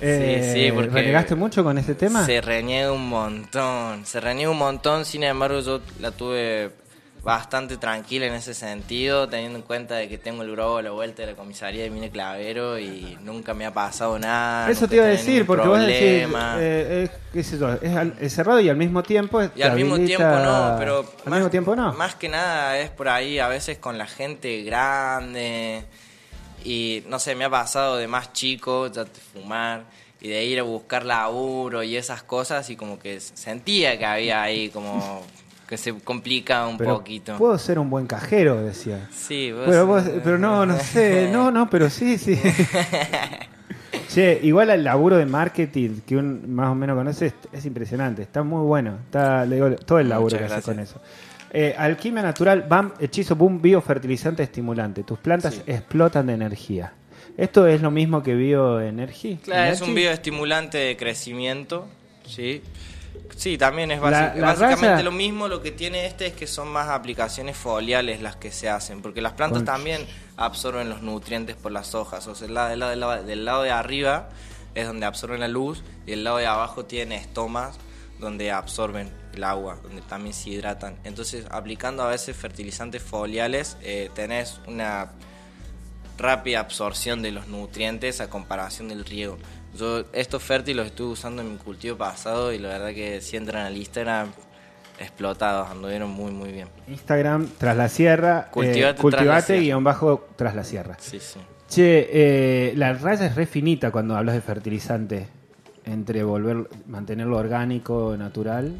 Eh, 0.00 0.50
sí, 0.54 0.72
porque 0.72 0.90
¿Renegaste 0.90 1.34
mucho 1.36 1.62
con 1.62 1.78
ese 1.78 1.94
tema? 1.94 2.26
Se 2.26 2.40
reniega 2.40 2.90
un 2.92 3.08
montón, 3.08 4.04
se 4.04 4.20
reniega 4.20 4.50
un 4.50 4.58
montón, 4.58 5.04
sin 5.04 5.22
embargo 5.22 5.60
yo 5.60 5.80
la 6.00 6.10
tuve 6.10 6.70
bastante 7.22 7.78
tranquila 7.78 8.26
en 8.26 8.34
ese 8.34 8.52
sentido, 8.52 9.26
teniendo 9.28 9.58
en 9.58 9.64
cuenta 9.64 9.94
de 9.94 10.08
que 10.10 10.18
tengo 10.18 10.42
el 10.42 10.50
globo 10.50 10.76
a 10.78 10.82
la 10.82 10.90
vuelta 10.90 11.22
de 11.22 11.30
la 11.32 11.36
comisaría 11.38 11.82
de 11.84 11.88
Mine 11.90 12.10
Clavero 12.10 12.78
y 12.78 13.16
nunca 13.22 13.54
me 13.54 13.64
ha 13.64 13.72
pasado 13.72 14.18
nada. 14.18 14.68
Eso 14.70 14.86
te 14.88 14.96
iba 14.96 15.04
a 15.06 15.08
decir, 15.08 15.46
porque 15.46 15.66
vos 15.66 15.78
decís, 15.80 15.96
problema. 16.00 16.56
eh, 16.58 17.08
eh, 17.34 17.38
es, 17.40 17.94
al- 17.96 18.14
es 18.20 18.34
cerrado 18.34 18.60
y 18.60 18.68
al 18.68 18.76
mismo 18.76 19.02
tiempo 19.02 19.40
Y 19.56 19.62
al 19.62 19.74
mismo 19.74 19.94
habilita- 19.94 20.06
tiempo 20.18 20.36
no, 20.38 20.74
pero 20.78 20.98
al 20.98 21.30
más, 21.30 21.38
mismo 21.38 21.50
tiempo 21.50 21.74
no. 21.76 21.94
más 21.94 22.14
que 22.16 22.28
nada 22.28 22.78
es 22.78 22.90
por 22.90 23.08
ahí 23.08 23.38
a 23.38 23.48
veces 23.48 23.78
con 23.78 23.96
la 23.96 24.06
gente 24.06 24.62
grande 24.64 25.84
y 26.64 27.04
no 27.08 27.18
sé, 27.18 27.34
me 27.34 27.44
ha 27.44 27.50
pasado 27.50 27.96
de 27.96 28.08
más 28.08 28.32
chico 28.32 28.86
ya 28.88 29.04
de 29.04 29.10
fumar 29.32 29.84
y 30.20 30.28
de 30.28 30.44
ir 30.44 30.58
a 30.58 30.62
buscar 30.62 31.04
laburo 31.04 31.82
y 31.82 31.96
esas 31.96 32.22
cosas 32.22 32.68
y 32.70 32.76
como 32.76 32.98
que 32.98 33.20
sentía 33.20 33.98
que 33.98 34.06
había 34.06 34.42
ahí 34.42 34.70
como 34.70 35.22
que 35.68 35.76
se 35.76 35.94
complica 36.00 36.66
un 36.66 36.76
pero 36.78 36.98
poquito. 36.98 37.36
puedo 37.38 37.56
ser 37.58 37.78
un 37.78 37.88
buen 37.90 38.06
cajero, 38.06 38.62
decía. 38.62 39.08
Sí, 39.12 39.50
vos- 39.52 39.64
Pero, 39.66 39.86
vos- 39.86 40.04
pero 40.22 40.38
no, 40.38 40.64
no 40.66 40.78
sé, 40.78 41.28
no, 41.30 41.50
no, 41.50 41.68
pero 41.70 41.88
sí, 41.90 42.18
sí. 42.18 42.38
Che, 44.08 44.38
igual 44.42 44.70
el 44.70 44.84
laburo 44.84 45.16
de 45.16 45.24
marketing 45.26 46.00
que 46.06 46.16
un 46.16 46.54
más 46.54 46.68
o 46.70 46.74
menos 46.74 46.96
conoce 46.96 47.26
es, 47.26 47.34
es 47.52 47.64
impresionante, 47.66 48.22
está 48.22 48.42
muy 48.42 48.62
bueno, 48.64 48.98
está 49.06 49.44
le 49.46 49.56
digo, 49.56 49.70
todo 49.76 49.98
el 49.98 50.08
laburo 50.08 50.36
Muchas 50.36 50.48
que 50.50 50.54
hace 50.58 50.62
con 50.62 50.78
eso. 50.80 51.00
Eh, 51.56 51.72
alquimia 51.78 52.20
natural, 52.20 52.62
BAM, 52.68 52.94
hechizo 52.98 53.36
boom, 53.36 53.62
biofertilizante 53.62 54.42
estimulante. 54.42 55.04
Tus 55.04 55.20
plantas 55.20 55.54
Sí. 55.54 55.62
explotan 55.68 56.26
de 56.26 56.32
energía. 56.34 56.94
¿Esto 57.36 57.66
es 57.68 57.80
lo 57.80 57.92
mismo 57.92 58.22
que 58.24 58.34
bioenergía? 58.34 59.38
Claro, 59.42 59.72
es 59.72 59.80
un 59.80 59.94
bioestimulante 59.94 60.78
de 60.78 60.96
crecimiento, 60.96 61.86
¿sí? 62.26 62.60
Sí, 63.36 63.56
también 63.56 63.90
es 63.92 64.00
La- 64.00 64.10
basi- 64.34 64.34
la 64.40 64.46
básicamente 64.54 65.02
lo 65.04 65.12
mismo. 65.12 65.46
Lo 65.48 65.62
que 65.62 65.70
tiene 65.70 66.06
este 66.06 66.26
es 66.26 66.32
que 66.34 66.46
son 66.48 66.68
más 66.68 66.88
aplicaciones 66.88 67.56
foliales 67.56 68.20
las 68.20 68.34
que 68.36 68.50
se 68.50 68.68
hacen, 68.68 69.00
porque 69.00 69.20
las 69.20 69.32
plantas 69.34 69.64
también 69.64 70.06
absorben 70.36 70.88
los 70.88 71.02
nutrientes 71.02 71.54
por 71.56 71.70
las 71.72 71.94
hojas. 71.94 72.26
O 72.26 72.34
sea, 72.34 72.48
el 72.48 72.54
lado, 72.54 72.70
del, 72.70 72.80
lado, 72.80 72.90
del 72.90 73.00
lado- 73.00 73.22
del 73.24 73.44
lado 73.44 73.62
de 73.62 73.70
arriba 73.70 74.28
es 74.74 74.86
donde 74.88 75.06
absorben 75.06 75.38
la 75.40 75.48
luz 75.48 75.84
y 76.06 76.12
el 76.12 76.24
lado 76.24 76.38
de 76.38 76.46
abajo 76.46 76.84
tiene 76.84 77.14
estomas 77.16 77.78
donde 78.20 78.50
absorben 78.52 79.10
el 79.34 79.44
agua, 79.44 79.78
donde 79.82 80.02
también 80.02 80.34
se 80.34 80.50
hidratan. 80.50 80.96
Entonces, 81.04 81.46
aplicando 81.50 82.02
a 82.02 82.08
veces 82.08 82.36
fertilizantes 82.36 83.02
foliales, 83.02 83.76
eh, 83.82 84.10
tenés 84.14 84.60
una 84.66 85.10
rápida 86.16 86.60
absorción 86.60 87.22
de 87.22 87.32
los 87.32 87.48
nutrientes 87.48 88.20
a 88.20 88.30
comparación 88.30 88.88
del 88.88 89.04
riego. 89.04 89.36
Yo 89.76 90.04
estos 90.12 90.42
fértiles 90.42 90.76
los 90.76 90.86
estuve 90.86 91.12
usando 91.12 91.42
en 91.42 91.52
mi 91.52 91.58
cultivo 91.58 91.96
pasado 91.96 92.52
y 92.52 92.58
la 92.58 92.68
verdad 92.68 92.94
que 92.94 93.20
si 93.20 93.36
entran 93.36 93.66
al 93.66 93.76
Instagram 93.76 94.30
explotados, 95.00 95.68
anduvieron 95.70 96.10
muy 96.10 96.30
muy 96.30 96.52
bien. 96.52 96.68
Instagram, 96.86 97.48
tras 97.58 97.76
la 97.76 97.88
sierra, 97.88 98.48
Cultivate 98.52 98.98
eh, 98.98 99.02
cultivate 99.02 99.46
Sierra. 99.46 99.62
guion 99.62 99.82
bajo 99.84 100.28
tras 100.36 100.54
la 100.54 100.62
sierra. 100.62 100.96
Sí, 101.00 101.18
sí. 101.18 101.40
Che, 101.68 102.08
eh, 102.12 102.72
la 102.76 102.92
raya 102.92 103.26
es 103.26 103.34
re 103.34 103.46
finita 103.46 103.90
cuando 103.90 104.16
hablas 104.16 104.36
de 104.36 104.40
fertilizante. 104.42 105.26
Entre 105.84 106.22
volver, 106.22 106.68
mantenerlo 106.86 107.36
orgánico, 107.36 108.16
natural. 108.16 108.74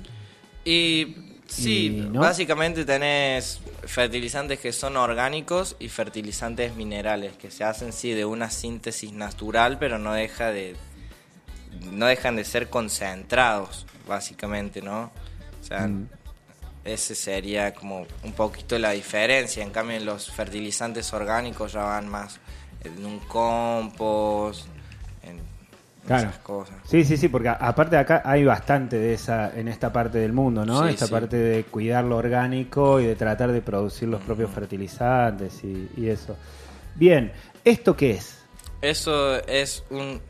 Y 0.65 1.17
sí, 1.47 1.99
Y, 1.99 2.01
¿no? 2.11 2.21
básicamente 2.21 2.85
tenés 2.85 3.61
fertilizantes 3.85 4.59
que 4.59 4.73
son 4.73 4.97
orgánicos 4.97 5.77
y 5.79 5.89
fertilizantes 5.91 6.75
minerales 6.77 7.37
que 7.37 7.51
se 7.51 7.65
hacen 7.65 7.93
sí 7.93 8.13
de 8.13 8.25
una 8.25 8.49
síntesis 8.51 9.13
natural, 9.13 9.79
pero 9.79 9.99
no 9.99 10.13
deja 10.15 10.51
de 10.51 10.77
no 11.93 12.07
dejan 12.07 12.37
de 12.37 12.45
ser 12.45 12.71
concentrados, 12.71 13.85
básicamente, 14.07 14.81
¿no? 14.81 15.11
O 15.61 15.65
sea, 15.65 15.89
Mm. 15.89 16.09
ese 16.85 17.15
sería 17.15 17.75
como 17.75 18.07
un 18.23 18.33
poquito 18.33 18.79
la 18.79 18.93
diferencia. 18.93 19.63
En 19.63 19.71
cambio, 19.71 19.99
los 20.01 20.31
fertilizantes 20.31 21.13
orgánicos 21.13 21.73
ya 21.73 21.83
van 21.83 22.09
más 22.09 22.39
en 22.85 23.05
un 23.05 23.19
compost, 23.21 24.67
Claro. 26.07 26.29
esas 26.29 26.39
cosas. 26.41 26.77
Sí, 26.85 27.05
sí, 27.05 27.17
sí, 27.17 27.29
porque 27.29 27.49
aparte 27.49 27.97
de 27.97 28.03
acá 28.03 28.23
hay 28.25 28.45
bastante 28.45 28.99
de 28.99 29.15
esa 29.15 29.59
en 29.59 29.69
esta 29.69 29.93
parte 29.93 30.19
del 30.19 30.33
mundo, 30.33 30.67
¿no? 30.67 30.83
Sí, 30.83 30.91
esta 30.91 31.07
sí. 31.07 31.13
parte 31.13 31.37
de 31.37 31.65
cuidar 31.65 32.05
lo 32.05 32.17
orgánico 32.17 33.01
y 33.01 33.07
de 33.07 33.17
tratar 33.17 33.53
de 33.53 33.63
producir 33.63 34.09
los 34.09 34.21
propios 34.21 34.51
fertilizantes 34.51 35.65
y, 35.65 35.91
y 35.97 36.09
eso. 36.09 36.37
Bien, 36.95 37.33
¿esto 37.65 37.97
qué 37.97 38.13
es? 38.13 38.39
Eso 38.83 39.43
es 39.47 39.83
un 39.91 40.21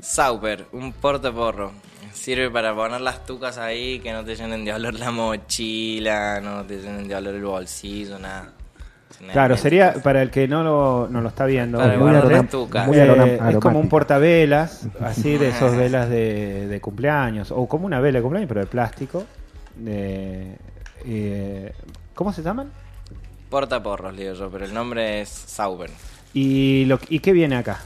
Sauber, 0.00 0.66
un 0.72 0.92
portaporro. 0.92 1.72
Sirve 2.12 2.50
para 2.50 2.74
poner 2.74 3.00
las 3.00 3.24
tucas 3.24 3.58
ahí, 3.58 4.00
que 4.00 4.12
no 4.12 4.24
te 4.24 4.34
llenen 4.34 4.64
de 4.64 4.72
olor 4.72 4.94
la 4.94 5.10
mochila, 5.10 6.40
no 6.40 6.64
te 6.64 6.78
llenen 6.78 7.06
de 7.06 7.14
olor 7.14 7.34
el 7.34 7.44
bolsillo, 7.44 8.18
nada. 8.18 8.52
Claro, 9.32 9.56
sería 9.56 9.94
para 10.02 10.22
el 10.22 10.30
que 10.30 10.48
no 10.48 10.62
lo, 10.62 11.08
no 11.10 11.20
lo 11.20 11.28
está 11.28 11.44
viendo. 11.46 11.78
Tucas. 12.50 12.86
muy 12.86 12.96
Eh, 12.96 13.38
es 13.50 13.56
como 13.58 13.78
un 13.78 13.88
portavelas, 13.88 14.88
así 15.00 15.36
de 15.36 15.48
esos 15.50 15.76
velas 15.76 16.08
de, 16.08 16.66
de 16.68 16.80
cumpleaños, 16.80 17.50
o 17.50 17.66
como 17.66 17.86
una 17.86 18.00
vela 18.00 18.18
de 18.18 18.22
cumpleaños, 18.22 18.48
pero 18.48 18.60
de 18.60 18.66
plástico. 18.66 19.24
De, 19.76 20.56
eh, 21.04 21.72
¿Cómo 22.14 22.32
se 22.32 22.42
llaman? 22.42 22.70
Portaporros, 23.48 24.16
digo 24.16 24.34
yo, 24.34 24.50
pero 24.50 24.64
el 24.64 24.72
nombre 24.74 25.20
es 25.22 25.28
Sauber. 25.28 25.90
¿Y, 26.32 26.84
lo, 26.86 26.98
¿Y 27.08 27.18
qué 27.18 27.32
viene 27.32 27.56
acá? 27.56 27.80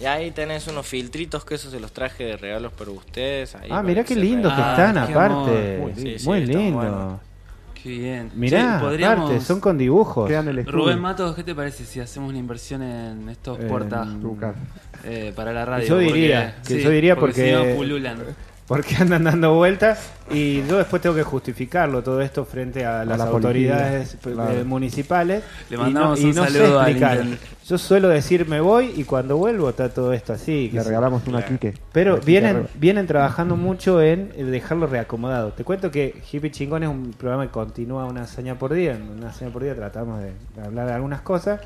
Y 0.00 0.06
ahí 0.06 0.32
tenés 0.32 0.66
unos 0.66 0.86
filtritos 0.86 1.44
que 1.44 1.54
esos 1.54 1.70
se 1.70 1.78
los 1.78 1.92
traje 1.92 2.24
de 2.24 2.36
regalos 2.36 2.72
para 2.72 2.90
ustedes. 2.90 3.54
ahí 3.54 3.68
Ah, 3.70 3.82
mirá 3.82 4.02
que 4.02 4.08
qué 4.08 4.14
se 4.14 4.20
lindo 4.20 4.48
que. 4.48 4.60
Ah, 4.60 4.70
están, 4.76 5.06
qué 5.06 5.12
aparte. 5.12 5.76
amor. 5.76 5.92
Sí, 5.96 6.18
sí, 6.18 6.26
Muy 6.26 6.44
lindo. 6.44 7.20
Qué 7.84 7.90
bien. 7.90 8.30
Mirá, 8.34 8.80
podríamos- 8.80 9.26
aparte, 9.28 9.44
son 9.44 9.60
con 9.60 9.76
dibujos. 9.76 10.26
Quedan 10.26 10.48
el. 10.48 10.64
Rubén 10.64 10.98
Matos, 10.98 11.36
¿qué 11.36 11.44
te 11.44 11.54
parece 11.54 11.84
si 11.84 12.00
hacemos 12.00 12.30
una 12.30 12.38
inversión 12.38 12.80
en 12.82 13.28
estos 13.28 13.58
portas 13.58 14.08
casa. 14.40 14.54
eh, 15.04 15.34
para 15.36 15.52
la 15.52 15.66
radio? 15.66 15.86
Yo 15.86 15.98
diría, 15.98 16.56
que 16.66 16.82
yo 16.82 16.88
diría 16.88 17.14
porque- 17.14 17.44
si 17.44 17.52
no 17.70 17.76
pululan. 17.76 18.18
Porque 18.66 18.96
andan 19.00 19.24
dando 19.24 19.54
vueltas 19.54 20.10
y 20.30 20.66
yo 20.66 20.78
después 20.78 21.02
tengo 21.02 21.14
que 21.14 21.22
justificarlo 21.22 22.02
todo 22.02 22.22
esto 22.22 22.44
frente 22.44 22.86
a 22.86 23.04
las 23.04 23.18
la 23.18 23.24
autoridades 23.24 24.16
policía, 24.16 24.44
eh, 24.44 24.52
claro. 24.52 24.64
municipales. 24.64 25.44
Le 25.68 25.76
y 25.76 25.78
mandamos 25.78 26.20
no, 26.20 26.26
y 26.26 26.30
un 26.30 26.36
no 26.36 26.46
sé 26.46 26.52
saludo 26.52 26.80
al 26.80 26.90
explicar. 26.90 27.26
Yo 27.66 27.78
suelo 27.78 28.08
decir 28.08 28.48
me 28.48 28.60
voy 28.60 28.92
y 28.96 29.04
cuando 29.04 29.36
vuelvo 29.36 29.68
está 29.68 29.90
todo 29.90 30.12
esto 30.12 30.32
así. 30.32 30.70
Le 30.72 30.82
regalamos 30.82 31.26
una 31.26 31.44
Quique. 31.44 31.74
Pero 31.92 32.14
Una 32.14 32.24
vienen, 32.24 32.68
vienen 32.76 33.06
trabajando 33.06 33.56
mucho 33.56 34.00
en 34.00 34.32
eh, 34.34 34.44
dejarlo 34.44 34.86
reacomodado. 34.86 35.52
Te 35.52 35.64
cuento 35.64 35.90
que 35.90 36.22
Hippie 36.32 36.50
Chingón 36.50 36.82
es 36.84 36.88
un 36.88 37.12
programa 37.12 37.44
que 37.44 37.52
continúa 37.52 38.06
una 38.06 38.22
hazaña 38.22 38.58
por 38.58 38.72
día. 38.72 38.94
En 38.94 39.02
una 39.10 39.28
hazaña 39.28 39.52
por 39.52 39.62
día 39.62 39.74
tratamos 39.74 40.20
de, 40.20 40.32
de 40.56 40.62
hablar 40.66 40.86
de 40.86 40.92
algunas 40.94 41.20
cosas 41.20 41.60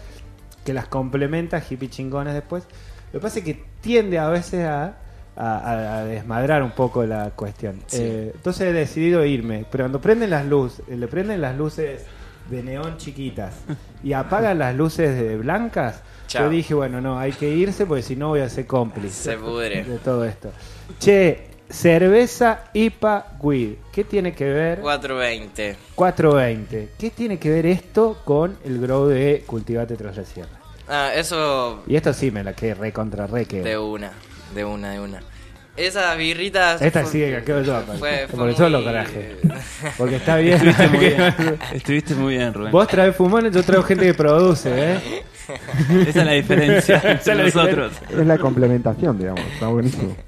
que 0.65 0.73
las 0.73 0.89
complementa 0.89 1.63
Hippie 1.67 1.89
Chingones 1.89 2.35
después. 2.35 2.65
Lo 3.13 3.21
que 3.21 3.23
pasa 3.23 3.39
es 3.39 3.45
que 3.45 3.65
tiende 3.81 4.19
a 4.19 4.29
veces 4.29 4.67
a, 4.67 4.99
a- 5.39 6.05
desmadrar 6.05 6.63
un 6.63 6.73
poco 6.73 7.05
la 7.07 7.31
cuestión. 7.31 7.81
Sí. 7.87 7.99
Eh, 8.03 8.33
entonces 8.35 8.69
he 8.69 8.73
decidido 8.73 9.25
irme. 9.25 9.65
Pero 9.71 9.85
cuando 9.85 10.01
prenden 10.01 10.31
las 10.31 10.45
luces, 10.47 10.85
le 10.89 11.07
prenden 11.09 11.41
las 11.41 11.57
luces 11.57 12.03
de 12.51 12.63
neón 12.63 12.97
chiquitas 12.97 13.55
y 14.03 14.13
apagan 14.15 14.59
las 14.59 14.75
luces 14.75 15.19
de 15.21 15.37
blancas, 15.37 16.03
yo 16.29 16.49
dije, 16.51 16.75
bueno, 16.75 17.01
no, 17.01 17.19
hay 17.19 17.33
que 17.33 17.49
irse 17.49 17.87
porque 17.87 18.03
si 18.03 18.15
no 18.17 18.29
voy 18.29 18.41
a 18.41 18.49
ser 18.51 18.67
cómplice 18.67 19.33
Se 19.33 19.37
pudre. 19.39 19.83
de 19.85 19.97
todo 19.99 20.25
esto. 20.27 20.51
Che, 20.99 21.47
cerveza 21.71 22.65
IPA 22.75 23.37
Weed. 23.41 23.75
¿Qué 23.93 24.05
tiene 24.05 24.35
que 24.35 24.45
ver? 24.45 24.81
420. 24.81 25.77
420. 25.95 26.89
¿Qué 26.99 27.11
tiene 27.11 27.39
que 27.39 27.51
ver 27.51 27.65
esto 27.67 28.19
con 28.25 28.59
el 28.65 28.81
grow 28.81 29.07
de 29.07 29.43
Cultivate 29.47 29.97
tras 29.97 30.17
la 30.17 30.25
sierra? 30.25 30.51
Ah, 30.87 31.11
eso 31.15 31.83
Y 31.87 31.97
esto 31.97 32.13
sí 32.15 32.31
me 32.31 32.43
la 32.45 32.53
que 32.55 32.75
recontra 32.75 33.27
re 33.27 33.45
que. 33.47 33.63
de 33.63 33.77
una, 33.79 34.11
de 34.55 34.65
una, 34.65 34.93
de 34.93 35.01
una. 35.01 35.21
Esas 35.77 36.17
birritas. 36.19 36.83
Esta 36.83 37.03
fue- 37.03 37.11
sí 37.13 37.19
que 37.21 37.43
quedo 37.45 37.63
yo, 37.63 37.77
aparte. 37.77 37.99
fue- 38.01 38.27
fue 38.29 38.39
porque 38.39 38.55
yo 38.57 38.69
lo 38.69 38.81
muy- 38.81 38.91
traje. 38.91 39.37
Porque 39.97 40.17
está 40.17 40.37
bien. 40.37 40.55
Estuviste 40.57 40.89
muy 40.89 40.99
bien. 40.99 41.59
Estuviste 41.73 42.15
muy 42.17 42.37
bien, 42.37 42.53
Rubén. 42.55 42.73
Vos 42.73 42.89
traes 42.89 43.15
fumones, 43.15 43.55
yo 43.55 43.63
traigo 43.63 43.85
gente 43.85 44.05
que 44.07 44.15
produce, 44.15 44.71
¿eh? 44.75 45.23
Esa 46.09 46.21
es 46.21 46.27
la 46.27 46.33
diferencia 46.33 46.97
entre 47.05 47.15
es 47.15 47.27
la 47.27 47.35
nosotros. 47.45 47.93
Es 48.11 48.27
la 48.27 48.39
complementación, 48.39 49.19
digamos. 49.19 49.41
Está 49.53 49.69
buenísimo. 49.69 50.17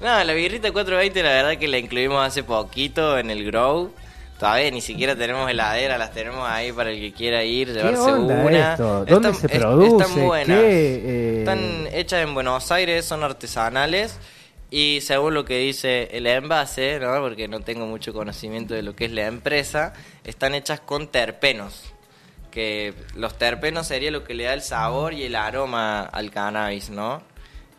No, 0.00 0.24
la 0.24 0.32
birrita 0.32 0.72
420 0.72 1.22
la 1.22 1.28
verdad 1.28 1.58
que 1.58 1.68
la 1.68 1.76
incluimos 1.76 2.26
hace 2.26 2.42
poquito 2.42 3.18
en 3.18 3.28
el 3.30 3.44
Grow. 3.44 3.92
Todavía 4.40 4.70
ni 4.70 4.80
siquiera 4.80 5.14
tenemos 5.14 5.50
heladera, 5.50 5.98
las 5.98 6.12
tenemos 6.12 6.48
ahí 6.48 6.72
para 6.72 6.90
el 6.90 6.98
que 6.98 7.12
quiera 7.12 7.44
ir, 7.44 7.68
¿Qué 7.68 7.74
llevarse 7.74 8.00
onda 8.00 8.34
una. 8.42 8.70
esto? 8.72 9.04
¿Dónde 9.04 9.28
Están- 9.28 9.34
se 9.34 9.46
es- 9.46 9.58
produce? 9.62 10.04
Están 10.06 10.26
buenas. 10.26 10.58
¿Qué, 10.60 10.94
eh? 11.04 11.38
Están 11.40 11.86
hechas 11.92 12.22
en 12.26 12.32
Buenos 12.34 12.72
Aires, 12.72 13.04
son 13.04 13.22
artesanales. 13.22 14.18
Y 14.70 15.00
según 15.02 15.34
lo 15.34 15.44
que 15.44 15.58
dice 15.58 16.08
el 16.12 16.26
envase, 16.26 16.98
¿no? 17.00 17.20
porque 17.20 17.48
no 17.48 17.60
tengo 17.60 17.84
mucho 17.86 18.12
conocimiento 18.14 18.72
de 18.72 18.82
lo 18.82 18.96
que 18.96 19.04
es 19.06 19.12
la 19.12 19.26
empresa, 19.26 19.92
están 20.24 20.54
hechas 20.54 20.80
con 20.80 21.08
terpenos. 21.08 21.92
Que 22.50 22.94
los 23.14 23.36
terpenos 23.36 23.88
sería 23.88 24.10
lo 24.10 24.24
que 24.24 24.32
le 24.34 24.44
da 24.44 24.54
el 24.54 24.62
sabor 24.62 25.12
y 25.12 25.24
el 25.24 25.36
aroma 25.36 26.00
al 26.02 26.30
cannabis, 26.30 26.88
¿no? 26.88 27.20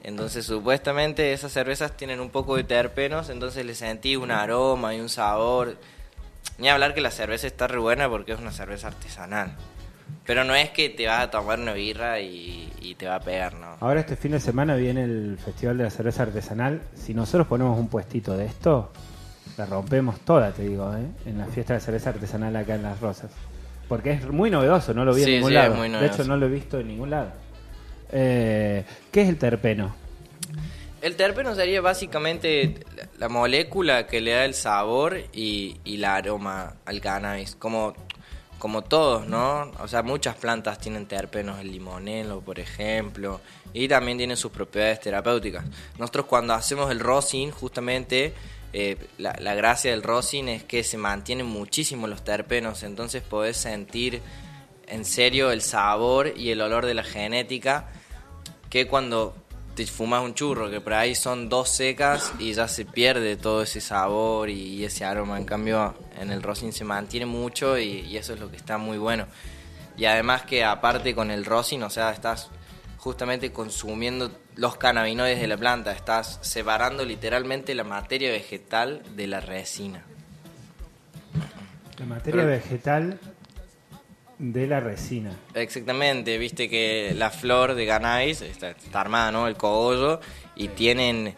Entonces 0.03 0.45
supuestamente 0.45 1.33
esas 1.33 1.51
cervezas 1.51 1.97
tienen 1.97 2.19
un 2.19 2.29
poco 2.29 2.55
de 2.55 2.63
terpenos, 2.65 3.29
entonces 3.29 3.65
le 3.65 3.73
sentí 3.73 4.15
un 4.15 4.29
aroma 4.31 4.93
y 4.93 4.99
un 4.99 5.09
sabor. 5.09 5.77
Ni 6.57 6.69
hablar 6.69 6.93
que 6.93 7.01
la 7.01 7.11
cerveza 7.11 7.47
está 7.47 7.67
re 7.67 7.79
buena 7.79 8.07
porque 8.09 8.33
es 8.33 8.39
una 8.39 8.51
cerveza 8.51 8.87
artesanal. 8.87 9.55
Pero 10.25 10.43
no 10.43 10.53
es 10.53 10.69
que 10.69 10.89
te 10.89 11.07
vas 11.07 11.23
a 11.23 11.31
tomar 11.31 11.59
una 11.59 11.73
birra 11.73 12.19
y, 12.19 12.71
y 12.81 12.95
te 12.95 13.07
va 13.07 13.15
a 13.15 13.19
pegar, 13.19 13.53
¿no? 13.55 13.77
Ahora 13.79 14.01
este 14.01 14.15
fin 14.15 14.31
de 14.31 14.39
semana 14.39 14.75
viene 14.75 15.03
el 15.03 15.37
Festival 15.43 15.77
de 15.77 15.85
la 15.85 15.89
Cerveza 15.89 16.23
Artesanal. 16.23 16.81
Si 16.95 17.13
nosotros 17.13 17.47
ponemos 17.47 17.79
un 17.79 17.87
puestito 17.87 18.37
de 18.37 18.45
esto, 18.45 18.91
la 19.57 19.65
rompemos 19.65 20.19
toda, 20.19 20.51
te 20.51 20.63
digo, 20.67 20.93
¿eh? 20.95 21.05
en 21.25 21.37
la 21.39 21.45
fiesta 21.45 21.73
de 21.73 21.79
cerveza 21.79 22.11
artesanal 22.11 22.55
acá 22.55 22.75
en 22.75 22.83
Las 22.83 22.99
Rosas. 22.99 23.31
Porque 23.87 24.11
es 24.11 24.27
muy 24.29 24.49
novedoso, 24.51 24.93
no 24.93 25.03
lo 25.05 25.13
vi 25.13 25.23
Sí, 25.23 25.29
en 25.29 25.35
ningún 25.37 25.49
sí, 25.49 25.53
lado. 25.55 25.71
es 25.73 25.77
muy 25.79 25.89
de 25.89 26.05
hecho, 26.05 26.23
no 26.25 26.37
lo 26.37 26.45
he 26.45 26.49
visto 26.49 26.79
en 26.79 26.87
ningún 26.87 27.09
lado. 27.09 27.31
Eh, 28.11 28.85
¿Qué 29.11 29.21
es 29.23 29.29
el 29.29 29.37
terpeno? 29.37 29.95
El 31.01 31.15
terpeno 31.15 31.55
sería 31.55 31.81
básicamente 31.81 32.85
la, 32.95 33.09
la 33.17 33.27
molécula 33.29 34.05
que 34.05 34.21
le 34.21 34.31
da 34.31 34.45
el 34.45 34.53
sabor 34.53 35.17
y, 35.33 35.77
y 35.83 36.03
aroma 36.03 36.75
al 36.85 37.01
cannabis. 37.01 37.55
Como, 37.55 37.95
como 38.59 38.83
todos, 38.83 39.25
¿no? 39.25 39.71
O 39.79 39.87
sea, 39.87 40.03
muchas 40.03 40.35
plantas 40.35 40.77
tienen 40.77 41.07
terpenos, 41.07 41.59
el 41.59 41.71
limonelo, 41.71 42.41
por 42.41 42.59
ejemplo, 42.59 43.41
y 43.73 43.87
también 43.87 44.19
tienen 44.19 44.37
sus 44.37 44.51
propiedades 44.51 44.99
terapéuticas. 44.99 45.65
Nosotros 45.97 46.27
cuando 46.27 46.53
hacemos 46.53 46.91
el 46.91 46.99
rosin, 46.99 47.49
justamente, 47.49 48.35
eh, 48.71 48.97
la, 49.17 49.35
la 49.39 49.55
gracia 49.55 49.89
del 49.89 50.03
rosin 50.03 50.49
es 50.49 50.63
que 50.63 50.83
se 50.83 50.97
mantienen 50.97 51.47
muchísimo 51.47 52.05
los 52.05 52.23
terpenos, 52.23 52.83
entonces 52.83 53.23
podés 53.23 53.57
sentir 53.57 54.21
en 54.87 55.03
serio 55.05 55.51
el 55.51 55.63
sabor 55.63 56.33
y 56.37 56.51
el 56.51 56.61
olor 56.61 56.85
de 56.85 56.93
la 56.93 57.03
genética 57.03 57.89
que 58.69 58.87
cuando 58.87 59.35
te 59.85 59.91
fumas 59.91 60.23
un 60.23 60.33
churro, 60.33 60.69
que 60.69 60.79
por 60.79 60.93
ahí 60.93 61.15
son 61.15 61.49
dos 61.49 61.69
secas 61.69 62.33
y 62.37 62.53
ya 62.53 62.67
se 62.67 62.85
pierde 62.85 63.35
todo 63.35 63.63
ese 63.63 63.81
sabor 63.81 64.49
y, 64.49 64.83
ese 64.85 65.05
aroma. 65.05 65.37
En 65.37 65.45
cambio, 65.45 65.95
en 66.19 66.31
el 66.31 66.43
rosin 66.43 66.71
se 66.71 66.83
mantiene 66.83 67.25
mucho 67.25 67.77
y, 67.77 68.01
y 68.01 68.17
eso 68.17 68.33
es 68.33 68.39
lo 68.39 68.49
que 68.51 68.57
está 68.57 68.77
muy 68.77 68.97
bueno. 68.97 69.27
Y 69.97 70.05
además 70.05 70.43
que 70.43 70.63
aparte 70.63 71.15
con 71.15 71.31
el 71.31 71.45
rosin, 71.45 71.83
o 71.83 71.89
sea, 71.89 72.11
estás 72.11 72.49
justamente 72.97 73.51
consumiendo 73.51 74.31
los 74.55 74.77
cannabinoides 74.77 75.41
de 75.41 75.47
la 75.47 75.57
planta, 75.57 75.91
estás 75.91 76.37
separando 76.41 77.03
literalmente 77.03 77.73
la 77.73 77.83
materia 77.83 78.29
vegetal 78.31 79.01
de 79.15 79.27
la 79.27 79.39
resina. 79.39 80.03
La 81.97 82.05
materia 82.05 82.41
Pero- 82.41 82.51
vegetal 82.51 83.19
de 84.41 84.65
la 84.65 84.79
resina. 84.79 85.31
Exactamente, 85.53 86.37
viste 86.39 86.67
que 86.67 87.13
la 87.15 87.29
flor 87.29 87.75
de 87.75 87.85
cannabis 87.85 88.41
está, 88.41 88.71
está 88.71 88.99
armada, 89.01 89.31
¿no? 89.31 89.47
El 89.47 89.55
cogollo 89.55 90.19
y 90.55 90.69
tienen 90.69 91.35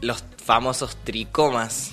los 0.00 0.24
famosos 0.44 0.96
tricomas 1.04 1.90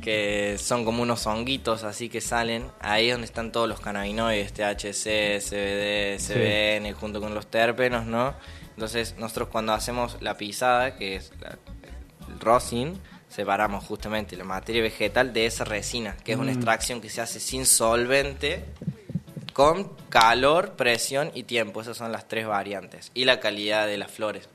que 0.00 0.56
son 0.58 0.84
como 0.84 1.02
unos 1.02 1.26
honguitos 1.26 1.82
así 1.82 2.08
que 2.10 2.20
salen, 2.20 2.66
ahí 2.80 3.06
es 3.08 3.14
donde 3.14 3.24
están 3.24 3.50
todos 3.52 3.68
los 3.68 3.80
cannabinoides, 3.80 4.52
THC, 4.52 5.40
CBD, 5.40 6.18
CBN, 6.18 6.92
junto 6.92 7.20
con 7.20 7.34
los 7.34 7.46
terpenos, 7.48 8.04
¿no? 8.06 8.34
Entonces 8.74 9.16
nosotros 9.18 9.48
cuando 9.48 9.72
hacemos 9.72 10.18
la 10.20 10.36
pisada, 10.36 10.94
que 10.96 11.16
es 11.16 11.32
la- 11.40 11.58
el 12.28 12.38
rosin, 12.38 13.00
separamos 13.30 13.82
justamente 13.84 14.36
la 14.36 14.44
materia 14.44 14.82
vegetal 14.82 15.32
de 15.32 15.46
esa 15.46 15.64
resina, 15.64 16.16
que 16.22 16.32
es 16.32 16.38
una 16.38 16.52
extracción 16.52 17.00
que 17.00 17.08
se 17.08 17.20
hace 17.20 17.40
sin 17.40 17.64
solvente, 17.66 18.64
con 19.54 19.88
calor, 20.10 20.72
presión 20.72 21.30
y 21.32 21.44
tiempo. 21.44 21.80
Esas 21.80 21.96
son 21.96 22.12
las 22.12 22.28
tres 22.28 22.46
variantes. 22.46 23.10
Y 23.14 23.24
la 23.24 23.40
calidad 23.40 23.86
de 23.86 23.96
las 23.96 24.10
flores. 24.10 24.48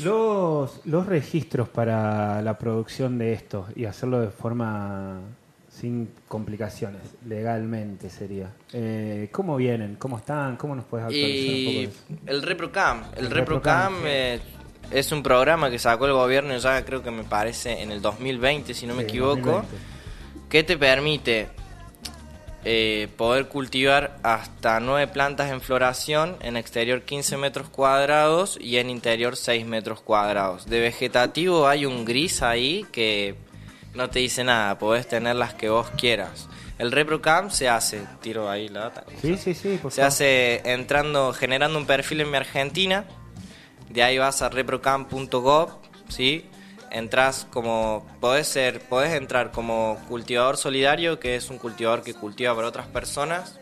Los, 0.00 0.80
los 0.84 1.06
registros 1.06 1.68
para 1.68 2.42
la 2.42 2.58
producción 2.58 3.16
de 3.16 3.32
esto 3.32 3.68
y 3.76 3.84
hacerlo 3.84 4.20
de 4.20 4.28
forma 4.28 5.20
sin 5.70 6.08
complicaciones, 6.28 7.00
legalmente 7.26 8.08
sería. 8.10 8.50
Eh, 8.72 9.28
¿Cómo 9.32 9.56
vienen? 9.56 9.96
¿Cómo 9.96 10.18
están? 10.18 10.56
¿Cómo 10.56 10.74
nos 10.74 10.84
puedes 10.84 11.06
actualizar 11.06 11.54
un 11.54 11.64
poco 11.64 11.70
de 11.70 11.82
Y 11.82 11.84
eso? 11.84 12.02
el 12.26 12.42
ReproCam. 12.42 13.02
El, 13.16 13.24
El 13.26 13.30
ReproCam 13.30 13.94
eh, 14.06 14.40
es 14.90 15.10
un 15.12 15.22
programa 15.22 15.70
que 15.70 15.78
sacó 15.78 16.06
el 16.06 16.12
gobierno 16.12 16.56
ya 16.58 16.84
creo 16.84 17.02
que 17.02 17.10
me 17.10 17.24
parece 17.24 17.80
en 17.82 17.90
el 17.90 18.00
2020, 18.02 18.72
si 18.74 18.86
no 18.86 18.94
me 18.94 19.02
equivoco, 19.04 19.50
2020. 19.50 19.76
que 20.48 20.62
te 20.64 20.76
permite 20.76 21.48
eh, 22.64 23.08
poder 23.16 23.48
cultivar 23.48 24.16
hasta 24.22 24.80
nueve 24.80 25.06
plantas 25.12 25.50
en 25.50 25.60
floración, 25.60 26.36
en 26.40 26.56
exterior 26.56 27.02
15 27.02 27.36
metros 27.36 27.68
cuadrados 27.68 28.58
y 28.60 28.78
en 28.78 28.90
interior 28.90 29.36
6 29.36 29.66
metros 29.66 30.00
cuadrados. 30.00 30.66
De 30.66 30.80
vegetativo 30.80 31.68
hay 31.68 31.84
un 31.86 32.04
gris 32.04 32.42
ahí 32.42 32.86
que 32.92 33.34
no 33.94 34.10
te 34.10 34.18
dice 34.20 34.44
nada, 34.44 34.78
podés 34.78 35.06
tener 35.06 35.36
las 35.36 35.54
que 35.54 35.68
vos 35.68 35.88
quieras. 35.96 36.48
El 36.78 36.90
ReproCam 36.90 37.50
se 37.50 37.68
hace, 37.68 38.02
tiro 38.20 38.50
ahí 38.50 38.68
la 38.68 38.80
data. 38.80 39.04
Sí, 39.22 39.36
sí, 39.36 39.54
sí, 39.54 39.78
por 39.80 39.92
Se 39.92 39.96
favor. 40.00 40.08
hace 40.08 40.62
entrando, 40.72 41.32
generando 41.32 41.78
un 41.78 41.86
perfil 41.86 42.22
en 42.22 42.30
mi 42.30 42.36
Argentina. 42.36 43.04
De 43.90 44.02
ahí 44.02 44.18
vas 44.18 44.42
a 44.42 44.48
reprocam.gov, 44.48 45.68
¿sí? 46.08 46.46
Entras 46.94 47.46
como, 47.52 48.06
podés 48.20 48.46
ser, 48.46 48.80
podés 48.88 49.14
entrar 49.14 49.50
como 49.50 49.98
cultivador 50.08 50.56
solidario, 50.56 51.18
que 51.18 51.34
es 51.34 51.50
un 51.50 51.58
cultivador 51.58 52.02
que 52.04 52.14
cultiva 52.14 52.54
para 52.54 52.68
otras 52.68 52.86
personas, 52.86 53.58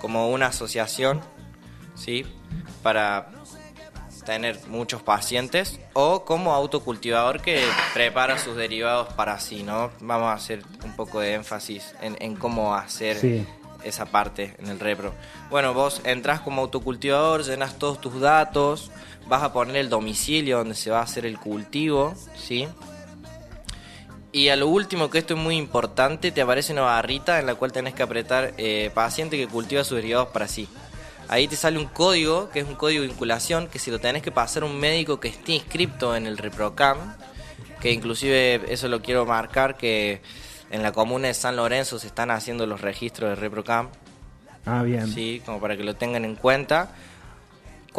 como 0.00 0.30
una 0.30 0.46
asociación, 0.46 1.20
¿sí? 1.96 2.24
Para 2.84 3.30
tener 4.24 4.60
muchos 4.68 5.02
pacientes, 5.02 5.80
o 5.92 6.24
como 6.24 6.54
autocultivador 6.54 7.40
que 7.42 7.64
prepara 7.94 8.38
sus 8.38 8.54
derivados 8.56 9.12
para 9.14 9.40
sí, 9.40 9.64
¿no? 9.64 9.90
Vamos 10.00 10.28
a 10.28 10.34
hacer 10.34 10.62
un 10.84 10.94
poco 10.94 11.18
de 11.18 11.34
énfasis 11.34 11.96
en, 12.00 12.16
en 12.20 12.36
cómo 12.36 12.76
hacer 12.76 13.16
Sí. 13.18 13.44
esa 13.82 14.06
parte 14.06 14.54
en 14.58 14.68
el 14.68 14.78
repro. 14.78 15.14
Bueno, 15.50 15.74
vos 15.74 16.00
entras 16.04 16.40
como 16.42 16.60
autocultivador, 16.62 17.42
llenas 17.42 17.76
todos 17.78 18.00
tus 18.00 18.20
datos, 18.20 18.90
vas 19.28 19.42
a 19.42 19.52
poner 19.52 19.76
el 19.76 19.88
domicilio 19.88 20.58
donde 20.58 20.74
se 20.74 20.90
va 20.90 21.00
a 21.00 21.02
hacer 21.02 21.26
el 21.26 21.38
cultivo, 21.38 22.14
¿sí? 22.36 22.66
Y 24.30 24.48
a 24.48 24.56
lo 24.56 24.68
último, 24.68 25.08
que 25.10 25.18
esto 25.18 25.34
es 25.34 25.40
muy 25.40 25.56
importante, 25.56 26.30
te 26.30 26.42
aparece 26.42 26.72
una 26.72 26.82
barrita 26.82 27.38
en 27.40 27.46
la 27.46 27.54
cual 27.54 27.72
tenés 27.72 27.94
que 27.94 28.02
apretar 28.02 28.52
eh, 28.58 28.90
paciente 28.94 29.36
que 29.36 29.48
cultiva 29.48 29.84
sus 29.84 29.96
derivados 29.96 30.28
para 30.28 30.46
sí. 30.48 30.68
Ahí 31.28 31.48
te 31.48 31.56
sale 31.56 31.78
un 31.78 31.86
código, 31.86 32.50
que 32.50 32.60
es 32.60 32.66
un 32.68 32.74
código 32.74 33.02
de 33.02 33.08
vinculación, 33.08 33.68
que 33.68 33.78
si 33.78 33.90
lo 33.90 33.98
tenés 33.98 34.22
que 34.22 34.30
pasar 34.30 34.62
a 34.62 34.66
un 34.66 34.78
médico 34.78 35.18
que 35.20 35.28
esté 35.28 35.52
inscripto 35.52 36.14
en 36.14 36.26
el 36.26 36.38
ReproCam, 36.38 36.96
que 37.80 37.92
inclusive 37.92 38.62
eso 38.72 38.88
lo 38.88 39.00
quiero 39.02 39.24
marcar, 39.26 39.76
que 39.76 40.20
en 40.70 40.82
la 40.82 40.92
comuna 40.92 41.28
de 41.28 41.34
San 41.34 41.56
Lorenzo 41.56 41.98
se 41.98 42.06
están 42.06 42.30
haciendo 42.30 42.66
los 42.66 42.80
registros 42.80 43.30
de 43.30 43.36
ReproCam, 43.36 43.88
Ah, 44.66 44.82
bien. 44.82 45.06
sí, 45.12 45.40
como 45.44 45.60
para 45.60 45.76
que 45.76 45.84
lo 45.84 45.96
tengan 45.96 46.24
en 46.26 46.34
cuenta. 46.34 46.90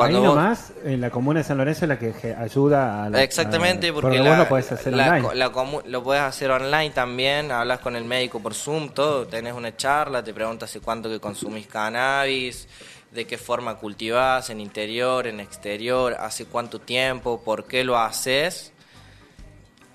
Ahí 0.08 0.14
vos- 0.16 0.24
nomás, 0.24 0.74
en 0.84 1.02
la 1.02 1.10
comuna 1.10 1.40
de 1.40 1.44
San 1.44 1.58
Lorenzo 1.58 1.86
es 1.86 1.90
la 1.90 2.00
que 2.00 2.36
ayuda 2.38 3.04
a 3.06 3.10
la, 3.10 3.24
Exactamente, 3.24 3.90
a- 3.90 3.94
porque 3.94 4.18
vos 4.20 4.28
la- 4.28 4.38
lo 4.38 4.48
podés 4.50 4.72
hacer 4.72 4.94
la 4.94 5.08
online. 5.08 5.36
la 5.36 5.52
lo 5.86 6.04
puedes 6.04 6.24
hacer 6.24 6.52
online 6.52 6.92
también, 6.92 7.52
hablas 7.52 7.80
con 7.80 7.96
el 7.96 8.06
médico 8.06 8.40
por 8.40 8.54
Zoom, 8.54 8.90
todo, 8.90 9.28
tenés 9.28 9.54
una 9.54 9.76
charla, 9.76 10.24
te 10.24 10.34
preguntas 10.34 10.70
hace 10.70 10.80
cuánto 10.80 11.10
que 11.10 11.20
consumís 11.20 11.68
cannabis, 11.68 12.68
de 13.12 13.26
qué 13.26 13.38
forma 13.38 13.76
cultivás, 13.76 14.50
en 14.52 14.60
interior, 14.62 15.26
en 15.28 15.40
exterior, 15.40 16.16
hace 16.20 16.46
cuánto 16.46 16.80
tiempo, 16.80 17.42
por 17.44 17.66
qué 17.66 17.84
lo 17.84 17.98
haces. 17.98 18.72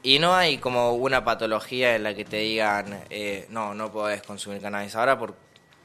Y 0.03 0.19
no 0.19 0.35
hay 0.35 0.59
como 0.59 0.93
una 0.93 1.25
patología 1.25 1.97
en 1.97 2.03
la 2.03 2.15
que 2.15 2.25
te 2.27 2.37
digan, 2.39 3.05
eh, 3.09 3.47
no, 3.49 3.73
no 3.75 3.91
podés 3.91 4.21
consumir 4.23 4.61
cannabis. 4.61 4.95
Ahora, 4.97 5.19
por 5.19 5.35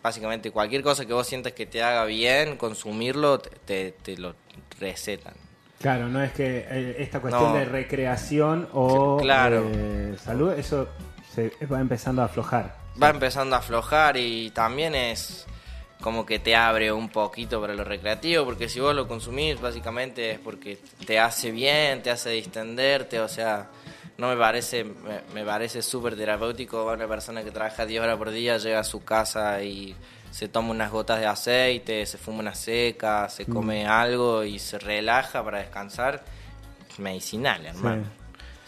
básicamente 0.01 0.51
cualquier 0.51 0.81
cosa 0.83 1.05
que 1.05 1.13
vos 1.13 1.27
sientas 1.27 1.53
que 1.53 1.65
te 1.65 1.83
haga 1.83 2.05
bien, 2.05 2.57
consumirlo, 2.57 3.39
te, 3.39 3.91
te- 3.91 4.17
lo 4.17 4.35
recetan. 4.79 5.33
Claro, 5.81 6.07
no 6.09 6.21
es 6.21 6.31
que 6.33 6.65
eh, 6.69 6.95
esta 6.99 7.19
cuestión 7.21 7.51
No. 7.53 7.57
de 7.57 7.65
recreación 7.65 8.67
o 8.73 9.17
Claro. 9.21 9.63
eh, 9.73 10.15
salud, 10.23 10.51
eso 10.53 10.87
se 11.33 11.51
va 11.71 11.79
empezando 11.79 12.21
a 12.21 12.25
aflojar. 12.25 12.75
va 13.01 13.09
empezando 13.09 13.55
a 13.55 13.59
aflojar 13.59 14.17
y 14.17 14.51
también 14.51 14.93
es 14.95 15.45
como 16.01 16.25
que 16.25 16.39
te 16.39 16.55
abre 16.55 16.91
un 16.91 17.09
poquito 17.09 17.59
para 17.61 17.73
lo 17.73 17.83
recreativo, 17.83 18.45
porque 18.45 18.67
si 18.69 18.79
vos 18.79 18.95
lo 18.95 19.07
consumís 19.07 19.59
básicamente 19.59 20.31
es 20.31 20.39
porque 20.39 20.77
te 21.05 21.19
hace 21.19 21.51
bien, 21.51 22.01
te 22.01 22.09
hace 22.09 22.29
distenderte, 22.31 23.19
o 23.19 23.27
sea, 23.27 23.67
no 24.19 24.27
me 24.29 24.37
parece, 24.37 24.83
me, 24.83 25.21
me 25.33 25.43
parece 25.45 25.81
súper 25.81 26.15
terapéutico 26.15 26.85
una 26.91 27.07
persona 27.07 27.43
que 27.43 27.51
trabaja 27.51 27.85
10 27.85 28.01
horas 28.03 28.17
por 28.17 28.29
día, 28.31 28.57
llega 28.57 28.79
a 28.79 28.83
su 28.83 29.03
casa 29.03 29.63
y 29.63 29.95
se 30.29 30.47
toma 30.47 30.69
unas 30.71 30.91
gotas 30.91 31.19
de 31.19 31.25
aceite, 31.25 32.05
se 32.05 32.17
fuma 32.19 32.39
una 32.39 32.53
seca, 32.53 33.27
se 33.29 33.45
come 33.45 33.87
algo 33.87 34.43
y 34.43 34.59
se 34.59 34.77
relaja 34.77 35.43
para 35.43 35.57
descansar, 35.59 36.23
medicinal, 36.97 37.65
hermano. 37.65 38.03
Sí. 38.03 38.09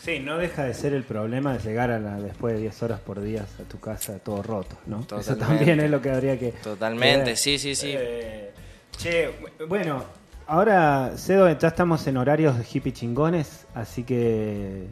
Sí, 0.03 0.19
no 0.19 0.39
deja 0.39 0.63
de 0.63 0.73
ser 0.73 0.93
el 0.93 1.03
problema 1.03 1.53
de 1.53 1.59
llegar 1.59 1.91
a 1.91 1.99
la, 1.99 2.15
después 2.19 2.55
de 2.55 2.61
10 2.61 2.81
horas 2.81 2.99
por 3.01 3.21
día 3.21 3.45
a 3.59 3.63
tu 3.69 3.79
casa 3.79 4.17
todo 4.17 4.41
roto, 4.41 4.75
¿no? 4.87 5.01
Eso 5.01 5.07
Totalmente. 5.07 5.45
también 5.45 5.79
es 5.79 5.91
lo 5.91 6.01
que 6.01 6.09
habría 6.09 6.39
que... 6.39 6.53
Totalmente, 6.53 7.31
que 7.31 7.35
sí, 7.35 7.59
sí, 7.59 7.75
sí. 7.75 7.93
Eh, 7.95 8.51
che, 8.97 9.29
bu- 9.39 9.67
bueno, 9.67 10.03
ahora, 10.47 11.11
Cedo, 11.17 11.47
ya 11.55 11.67
estamos 11.67 12.07
en 12.07 12.17
horarios 12.17 12.57
de 12.57 12.65
hippie 12.73 12.91
chingones, 12.93 13.67
así 13.75 14.03
que 14.03 14.87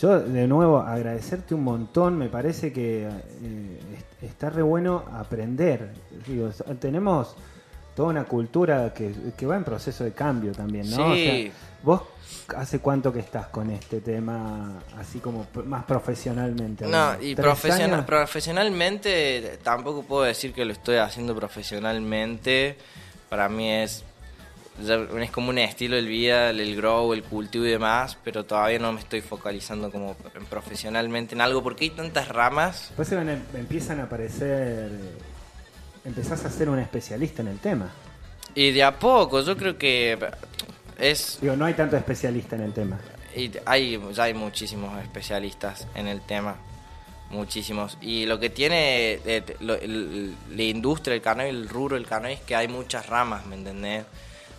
yo 0.00 0.20
de 0.20 0.46
nuevo 0.46 0.78
agradecerte 0.80 1.54
un 1.54 1.64
montón, 1.64 2.16
me 2.18 2.28
parece 2.28 2.72
que 2.72 3.04
eh, 3.06 3.80
est- 3.96 4.22
está 4.22 4.50
re 4.50 4.62
bueno 4.62 5.04
aprender. 5.12 5.92
Digo, 6.26 6.50
tenemos 6.80 7.34
toda 7.94 8.08
una 8.08 8.24
cultura 8.24 8.92
que, 8.92 9.12
que 9.36 9.46
va 9.46 9.56
en 9.56 9.64
proceso 9.64 10.02
de 10.04 10.12
cambio 10.12 10.52
también, 10.52 10.90
¿no? 10.90 11.10
O 11.12 11.14
Sí. 11.14 11.24
sea, 11.24 11.52
vos 11.82 12.02
hace 12.56 12.80
cuánto 12.80 13.12
que 13.12 13.20
estás 13.20 13.46
con 13.46 13.70
este 13.70 14.00
tema, 14.00 14.80
así 14.98 15.18
como 15.20 15.46
más 15.66 15.84
profesionalmente. 15.84 16.86
No, 16.86 17.14
y 17.14 17.34
¿Tres 17.34 17.36
profesional, 17.36 18.04
profesionalmente 18.04 19.58
tampoco 19.62 20.02
puedo 20.02 20.24
decir 20.24 20.52
que 20.52 20.64
lo 20.64 20.72
estoy 20.72 20.96
haciendo 20.96 21.34
profesionalmente. 21.36 22.76
Para 23.28 23.48
mí 23.48 23.70
es, 23.70 24.04
ya 24.82 24.96
es 25.22 25.30
como 25.30 25.50
un 25.50 25.58
estilo 25.58 25.96
de 25.96 26.02
vida, 26.02 26.50
el 26.50 26.76
grow, 26.76 27.12
el 27.12 27.22
cultivo 27.22 27.64
y 27.66 27.70
demás, 27.70 28.18
pero 28.24 28.44
todavía 28.44 28.78
no 28.78 28.92
me 28.92 29.00
estoy 29.00 29.20
focalizando 29.20 29.90
como 29.90 30.16
en 30.34 30.44
profesionalmente 30.46 31.34
en 31.34 31.40
algo 31.40 31.62
porque 31.62 31.84
hay 31.84 31.90
tantas 31.90 32.28
ramas. 32.28 32.86
Después 32.88 33.08
se 33.08 33.16
van 33.16 33.28
a- 33.28 33.58
empiezan 33.58 34.00
a 34.00 34.04
aparecer. 34.04 34.90
Empezás 36.04 36.44
a 36.44 36.50
ser 36.50 36.68
un 36.68 36.78
especialista 36.78 37.42
en 37.42 37.48
el 37.48 37.58
tema. 37.58 37.90
Y 38.54 38.72
de 38.72 38.84
a 38.84 38.98
poco, 38.98 39.40
yo 39.42 39.56
creo 39.56 39.78
que 39.78 40.18
es 40.98 41.38
Digo, 41.40 41.56
no 41.56 41.64
hay 41.64 41.74
tanto 41.74 41.96
especialista 41.96 42.56
en 42.56 42.62
el 42.62 42.72
tema. 42.72 42.98
Y 43.36 43.50
hay, 43.66 44.00
ya 44.12 44.24
hay 44.24 44.34
muchísimos 44.34 45.00
especialistas 45.02 45.88
en 45.94 46.06
el 46.06 46.20
tema, 46.20 46.56
muchísimos. 47.30 47.96
Y 48.00 48.26
lo 48.26 48.38
que 48.38 48.50
tiene 48.50 49.14
eh, 49.24 49.42
lo- 49.60 49.74
el- 49.74 50.34
la 50.54 50.62
industria, 50.62 51.14
el 51.14 51.22
cannabis, 51.22 51.52
el 51.52 51.68
rubro 51.68 51.96
del 51.96 52.06
cannabis, 52.06 52.38
es 52.40 52.44
que 52.44 52.54
hay 52.54 52.68
muchas 52.68 53.06
ramas, 53.06 53.44
¿me 53.46 53.56
entendés? 53.56 54.04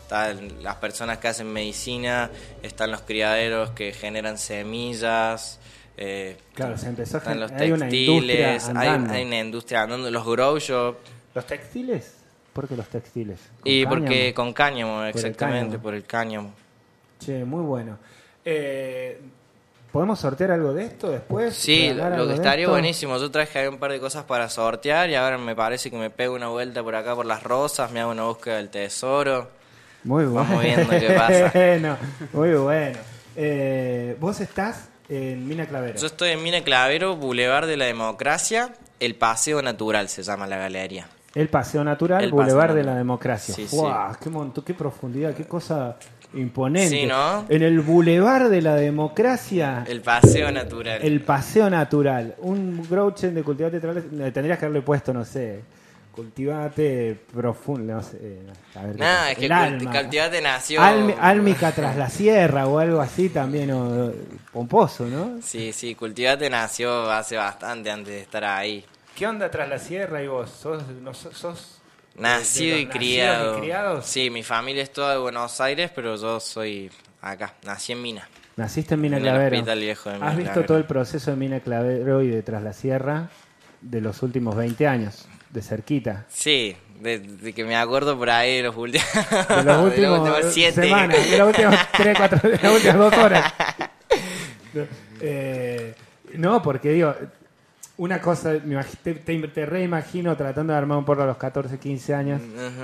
Están 0.05 0.61
las 0.63 0.75
personas 0.75 1.17
que 1.17 1.27
hacen 1.29 1.51
medicina, 1.51 2.29
están 2.61 2.91
los 2.91 3.01
criaderos 3.01 3.71
que 3.71 3.91
generan 3.91 4.37
semillas, 4.37 5.59
eh, 5.97 6.37
Claro, 6.53 6.77
se 6.77 6.89
empezó 6.89 7.17
a 7.17 7.19
están 7.21 7.39
los 7.39 7.51
hay 7.53 7.71
una 7.71 7.89
textiles, 7.89 8.69
hay, 8.75 8.87
hay 9.09 9.23
una 9.25 9.39
industria 9.39 9.81
andando, 9.81 10.11
los 10.11 10.23
grow 10.23 10.59
shop. 10.59 10.97
¿Los 11.33 11.47
textiles? 11.47 12.13
¿Por 12.53 12.67
qué 12.67 12.77
los 12.77 12.87
textiles? 12.87 13.39
¿Con 13.61 13.71
Y 13.71 13.83
cáñamo? 13.83 13.89
porque 13.95 14.33
con 14.35 14.53
cáñamo, 14.53 15.03
el 15.03 15.09
exactamente, 15.09 15.65
cáñamo. 15.69 15.83
por 15.83 15.95
el 15.95 16.03
cáñamo. 16.05 16.53
Che, 17.19 17.43
muy 17.43 17.63
bueno. 17.63 17.97
Eh, 18.45 19.19
¿Podemos 19.91 20.19
sortear 20.19 20.51
algo 20.51 20.71
de 20.71 20.85
esto 20.85 21.09
después? 21.09 21.55
Sí, 21.55 21.89
¿Regalar 21.89 22.19
lo 22.19 22.27
que 22.27 22.35
estaría 22.35 22.67
buenísimo. 22.67 23.17
Yo 23.17 23.31
traje 23.31 23.57
ahí 23.57 23.67
un 23.67 23.79
par 23.79 23.91
de 23.91 23.99
cosas 23.99 24.25
para 24.25 24.49
sortear 24.49 25.09
y 25.09 25.15
ahora 25.15 25.39
me 25.39 25.55
parece 25.55 25.89
que 25.89 25.97
me 25.97 26.11
pego 26.11 26.35
una 26.35 26.49
vuelta 26.49 26.83
por 26.83 26.93
acá 26.95 27.15
por 27.15 27.25
las 27.25 27.41
rosas, 27.41 27.91
me 27.91 28.01
hago 28.01 28.11
una 28.11 28.25
búsqueda 28.25 28.57
del 28.57 28.69
tesoro. 28.69 29.64
Muy 30.05 30.25
bueno. 30.25 30.47
Vamos 30.47 30.63
viendo 30.63 30.89
qué 30.89 31.09
pasa. 31.17 31.51
Bueno, 31.53 31.97
muy 32.31 32.53
bueno. 32.53 32.97
Eh, 33.35 34.15
vos 34.19 34.39
estás 34.39 34.87
en 35.09 35.47
Mina 35.47 35.65
Clavero. 35.65 35.97
Yo 35.99 36.05
estoy 36.05 36.29
en 36.29 36.43
Mina 36.43 36.61
Clavero, 36.61 37.15
Boulevard 37.15 37.67
de 37.67 37.75
la 37.75 37.85
Democracia, 37.85 38.69
El 38.99 39.15
Paseo 39.15 39.61
Natural 39.61 40.07
se 40.07 40.21
llama 40.21 40.45
la 40.47 40.57
galería. 40.57 41.07
El 41.33 41.49
Paseo 41.49 41.83
Natural, 41.83 42.23
El 42.23 42.31
Boulevard 42.31 42.67
Paseo 42.69 42.75
de 42.75 42.83
la. 42.83 42.95
Democracia. 42.95 43.55
Sí, 43.55 43.67
¡Guau! 43.69 44.15
¡Qué 44.21 44.29
montón, 44.29 44.63
qué 44.63 44.73
profundidad, 44.73 45.33
qué 45.33 45.45
cosa 45.45 45.97
imponente! 46.33 46.89
Sí, 46.89 47.05
¿no? 47.07 47.45
En 47.49 47.63
el 47.63 47.81
Boulevard 47.81 48.49
de 48.49 48.61
la 48.61 48.75
Democracia, 48.75 49.83
el, 49.87 49.97
El 49.97 50.01
Paseo 50.01 50.51
Natural. 50.51 51.21
Paseo 51.21 51.69
Natural. 51.69 52.35
Un 52.37 52.87
Grouchen 52.89 53.33
de 53.33 53.43
cultivate 53.43 53.77
Naturales, 53.77 54.05
le 54.13 54.31
tendrías 54.31 54.59
que 54.59 54.65
haberle 54.65 54.81
puesto, 54.81 55.13
no 55.13 55.25
sé, 55.25 55.61
cultivate 56.15 57.19
profundo, 57.33 57.93
no 57.95 58.01
sé. 58.03 58.17
eh, 58.21 58.41
a 58.75 58.83
ver 58.83 58.91
qué 58.95 58.97
Nada, 59.01 59.31
es 59.31 59.37
que 59.37 59.45
El 59.45 59.51
alma. 59.51 59.91
Cultivate 59.91 60.41
nació... 60.41 60.81
Almi- 60.81 61.15
álmica 61.21 61.71
tras 61.71 61.95
la 61.97 62.09
sierra 62.09 62.67
o 62.67 62.79
algo 62.79 63.01
así 63.01 63.29
también, 63.29 63.71
o, 63.71 64.11
pomposo, 64.51 65.05
¿no? 65.05 65.41
Sí, 65.41 65.73
sí, 65.73 65.93
Cultivate 65.95 66.49
nació 66.49 67.11
hace 67.11 67.35
bastante 67.37 67.91
antes 67.91 68.13
de 68.13 68.21
estar 68.21 68.43
ahí. 68.45 68.85
¿Qué 69.15 69.27
onda 69.27 69.49
tras 69.51 69.69
la 69.69 69.79
sierra 69.79 70.21
y 70.23 70.27
vos? 70.27 70.49
¿Sos, 70.49 70.83
no, 71.01 71.13
sos, 71.13 71.81
Nacido 72.17 72.77
y 72.77 72.87
criado. 72.87 73.63
y? 73.63 74.01
Sí, 74.03 74.29
mi 74.29 74.43
familia 74.43 74.83
es 74.83 74.91
toda 74.93 75.11
de 75.13 75.19
Buenos 75.19 75.59
Aires, 75.61 75.91
pero 75.93 76.15
yo 76.15 76.39
soy 76.39 76.89
acá, 77.21 77.53
nací 77.65 77.91
en 77.91 78.01
Mina. 78.01 78.27
Naciste 78.55 78.93
en 78.93 79.01
Mina 79.01 79.17
En 79.17 79.25
el 79.25 79.29
Clavero. 79.31 79.55
hospital 79.57 79.79
viejo 79.79 80.09
de 80.09 80.15
Mina 80.15 80.27
¿Has 80.29 80.35
visto 80.37 80.51
Clavero. 80.53 80.67
todo 80.67 80.77
el 80.77 80.85
proceso 80.85 81.31
de 81.31 81.37
Mina 81.37 81.59
Clavero 81.59 82.21
y 82.21 82.29
de 82.29 82.41
Tras 82.41 82.63
la 82.63 82.71
Sierra 82.71 83.29
de 83.81 83.99
los 84.01 84.23
últimos 84.23 84.55
20 84.55 84.87
años? 84.87 85.27
De 85.55 85.61
cerquita. 85.61 86.25
Sí, 86.27 86.75
de, 86.99 87.17
de 87.19 87.53
que 87.53 87.63
me 87.63 87.77
acuerdo 87.77 88.17
por 88.17 88.29
ahí 88.29 88.57
de 88.57 88.63
los 88.63 88.75
últimos, 88.75 89.07
De 89.47 89.63
los 89.63 89.83
últimos 89.85 90.29
siete. 90.51 90.83
semanas, 90.83 91.31
de 91.31 91.37
las 91.37 91.47
últimas 91.47 91.91
3, 91.93 92.17
4, 92.17 92.49
de 92.49 92.59
las 92.61 92.73
últimas 92.73 92.97
2 92.97 93.13
horas. 93.17 93.53
Eh, 95.21 95.95
no, 96.33 96.61
porque 96.61 96.89
digo, 96.89 97.15
una 97.97 98.19
cosa, 98.19 98.55
te, 99.01 99.13
te, 99.13 99.65
reimagino 99.65 100.35
tratando 100.35 100.73
de 100.73 100.79
armar 100.79 100.97
un 100.97 101.05
porro 101.05 101.23
a 101.23 101.25
los 101.25 101.37
14, 101.37 101.79
15 101.79 102.13
años 102.13 102.41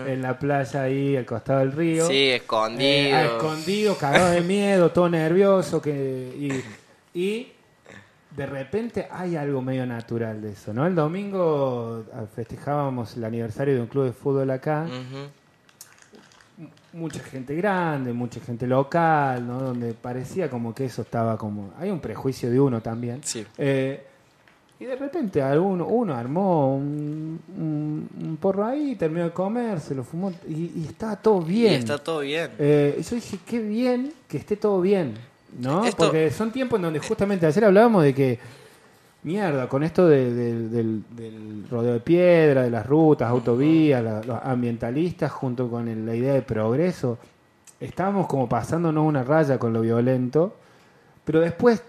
en 0.08 0.22
la 0.22 0.40
playa 0.40 0.84
ahí, 0.84 1.18
al 1.18 1.26
costado 1.26 1.60
del 1.60 1.74
río. 1.74 2.08
Sí, 2.08 2.30
escondido. 2.30 2.88
Eh, 2.88 3.14
ah, 3.14 3.26
escondido, 3.26 3.98
cagado 3.98 4.32
de 4.32 4.40
miedo, 4.42 4.92
todo 4.92 5.10
nervioso. 5.10 5.82
que 5.82 5.92
y, 5.94 7.20
y 7.20 7.52
de 8.36 8.46
repente 8.46 9.08
hay 9.12 9.36
algo 9.36 9.62
medio 9.62 9.86
natural 9.86 10.42
de 10.42 10.52
eso, 10.52 10.74
¿no? 10.74 10.86
El 10.88 10.96
domingo 10.96 12.06
ah, 12.14 12.24
festejábamos 12.34 13.18
el 13.18 13.26
aniversario 13.26 13.76
de 13.76 13.82
un 13.82 13.88
club 13.88 14.06
de 14.06 14.14
fútbol 14.14 14.50
acá. 14.52 14.86
Mucha 16.94 17.22
gente 17.22 17.56
grande, 17.56 18.14
mucha 18.14 18.40
gente 18.42 18.68
local, 18.68 19.48
¿no? 19.48 19.60
Donde 19.62 19.94
parecía 19.94 20.50
como 20.50 20.76
que 20.76 20.86
eso 20.86 21.02
estaba 21.02 21.38
como... 21.38 21.74
Hay 21.80 21.90
un 21.90 22.00
prejuicio 22.00 22.52
de 22.52 22.60
uno 22.60 22.82
también. 22.82 23.22
Sí. 23.24 23.46
Eh, 23.58 24.06
y 24.80 24.86
de 24.86 24.96
repente 24.96 25.42
alguno, 25.42 25.86
uno 25.88 26.14
armó 26.14 26.76
un, 26.76 27.40
un- 27.58 28.10
un 28.28 28.38
porro 28.38 28.66
ahí, 28.66 28.96
terminó 28.96 29.24
de 29.26 29.32
comer, 29.32 29.80
se 29.80 29.96
lo 29.96 30.04
fumó 30.04 30.32
y, 30.48 30.72
y 30.82 30.86
estaba 30.90 31.16
todo 31.16 31.42
bien. 31.42 31.74
Y 31.74 31.76
está 31.78 31.98
todo 31.98 32.20
bien. 32.20 32.52
Eh, 32.60 33.02
yo 33.10 33.16
dije, 33.16 33.40
qué 33.46 33.60
bien 33.60 34.12
que 34.28 34.38
esté 34.38 34.58
todo 34.58 34.82
bien, 34.82 35.14
¿no? 35.60 35.86
Esto- 35.86 36.06
Porque 36.06 36.30
son 36.32 36.52
tiempos 36.52 36.78
en 36.78 36.84
donde 36.84 37.00
justamente 37.00 37.46
ayer 37.46 37.66
hablábamos 37.66 38.04
de 38.04 38.14
que, 38.14 38.40
mierda, 39.24 39.68
con 39.68 39.84
esto 39.84 40.08
de- 40.08 40.34
de- 40.34 40.70
del, 40.70 41.04
del 41.16 41.66
rodeo 41.70 41.94
de 41.94 42.00
piedra, 42.00 42.64
de 42.64 42.72
las 42.72 42.86
rutas, 42.86 43.30
autovías, 43.30 44.04
la- 44.04 44.22
los 44.24 44.40
ambientalistas, 44.44 45.32
junto 45.32 45.70
con 45.70 45.88
el- 45.88 46.06
la 46.06 46.16
idea 46.16 46.34
de 46.34 46.42
progreso, 46.42 47.18
estábamos 47.80 48.28
como 48.28 48.48
pasándonos 48.50 49.06
una 49.06 49.24
raya 49.24 49.58
con 49.60 49.74
lo 49.74 49.82
violento, 49.82 50.56
pero 51.26 51.40
después 51.40 51.84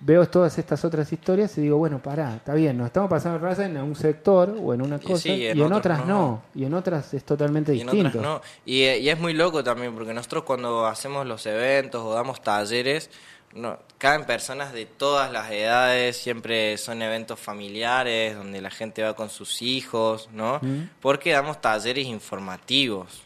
veo 0.00 0.28
todas 0.28 0.56
estas 0.58 0.84
otras 0.84 1.12
historias 1.12 1.56
y 1.58 1.62
digo, 1.62 1.76
bueno, 1.78 1.98
pará, 2.00 2.36
está 2.36 2.54
bien, 2.54 2.76
nos 2.78 2.86
estamos 2.86 3.10
pasando 3.10 3.38
raya 3.38 3.66
en 3.66 3.76
un 3.78 3.96
sector 3.96 4.56
o 4.62 4.72
en 4.72 4.82
una 4.82 4.96
Y 4.96 5.00
cosa, 5.00 5.28
y 5.28 5.46
en 5.48 5.72
otras 5.72 6.00
no. 6.06 6.06
no, 6.06 6.42
y 6.54 6.64
en 6.64 6.74
otras 6.74 7.12
es 7.14 7.24
totalmente 7.24 7.74
Y 7.74 7.80
en 7.80 7.86
distinto. 7.86 8.08
otras 8.18 8.22
no. 8.24 8.40
Y, 8.64 8.82
eh, 8.82 8.98
y 8.98 9.08
es 9.08 9.18
muy 9.18 9.32
loco 9.34 9.64
también, 9.64 9.94
porque 9.94 10.14
nosotros 10.14 10.44
cuando 10.44 10.86
hacemos 10.86 11.26
los 11.26 11.44
eventos 11.46 12.02
o 12.04 12.14
damos 12.14 12.40
talleres, 12.42 13.10
no, 13.54 13.78
caen 13.96 14.24
personas 14.24 14.72
de 14.72 14.86
todas 14.86 15.32
las 15.32 15.50
edades, 15.50 16.16
siempre 16.16 16.76
son 16.78 17.02
eventos 17.02 17.40
familiares, 17.40 18.36
donde 18.36 18.60
la 18.60 18.70
gente 18.70 19.02
va 19.02 19.14
con 19.14 19.30
sus 19.30 19.62
hijos, 19.62 20.28
¿no? 20.32 20.60
Porque 21.00 21.32
damos 21.32 21.60
talleres 21.60 22.06
informativos. 22.06 23.22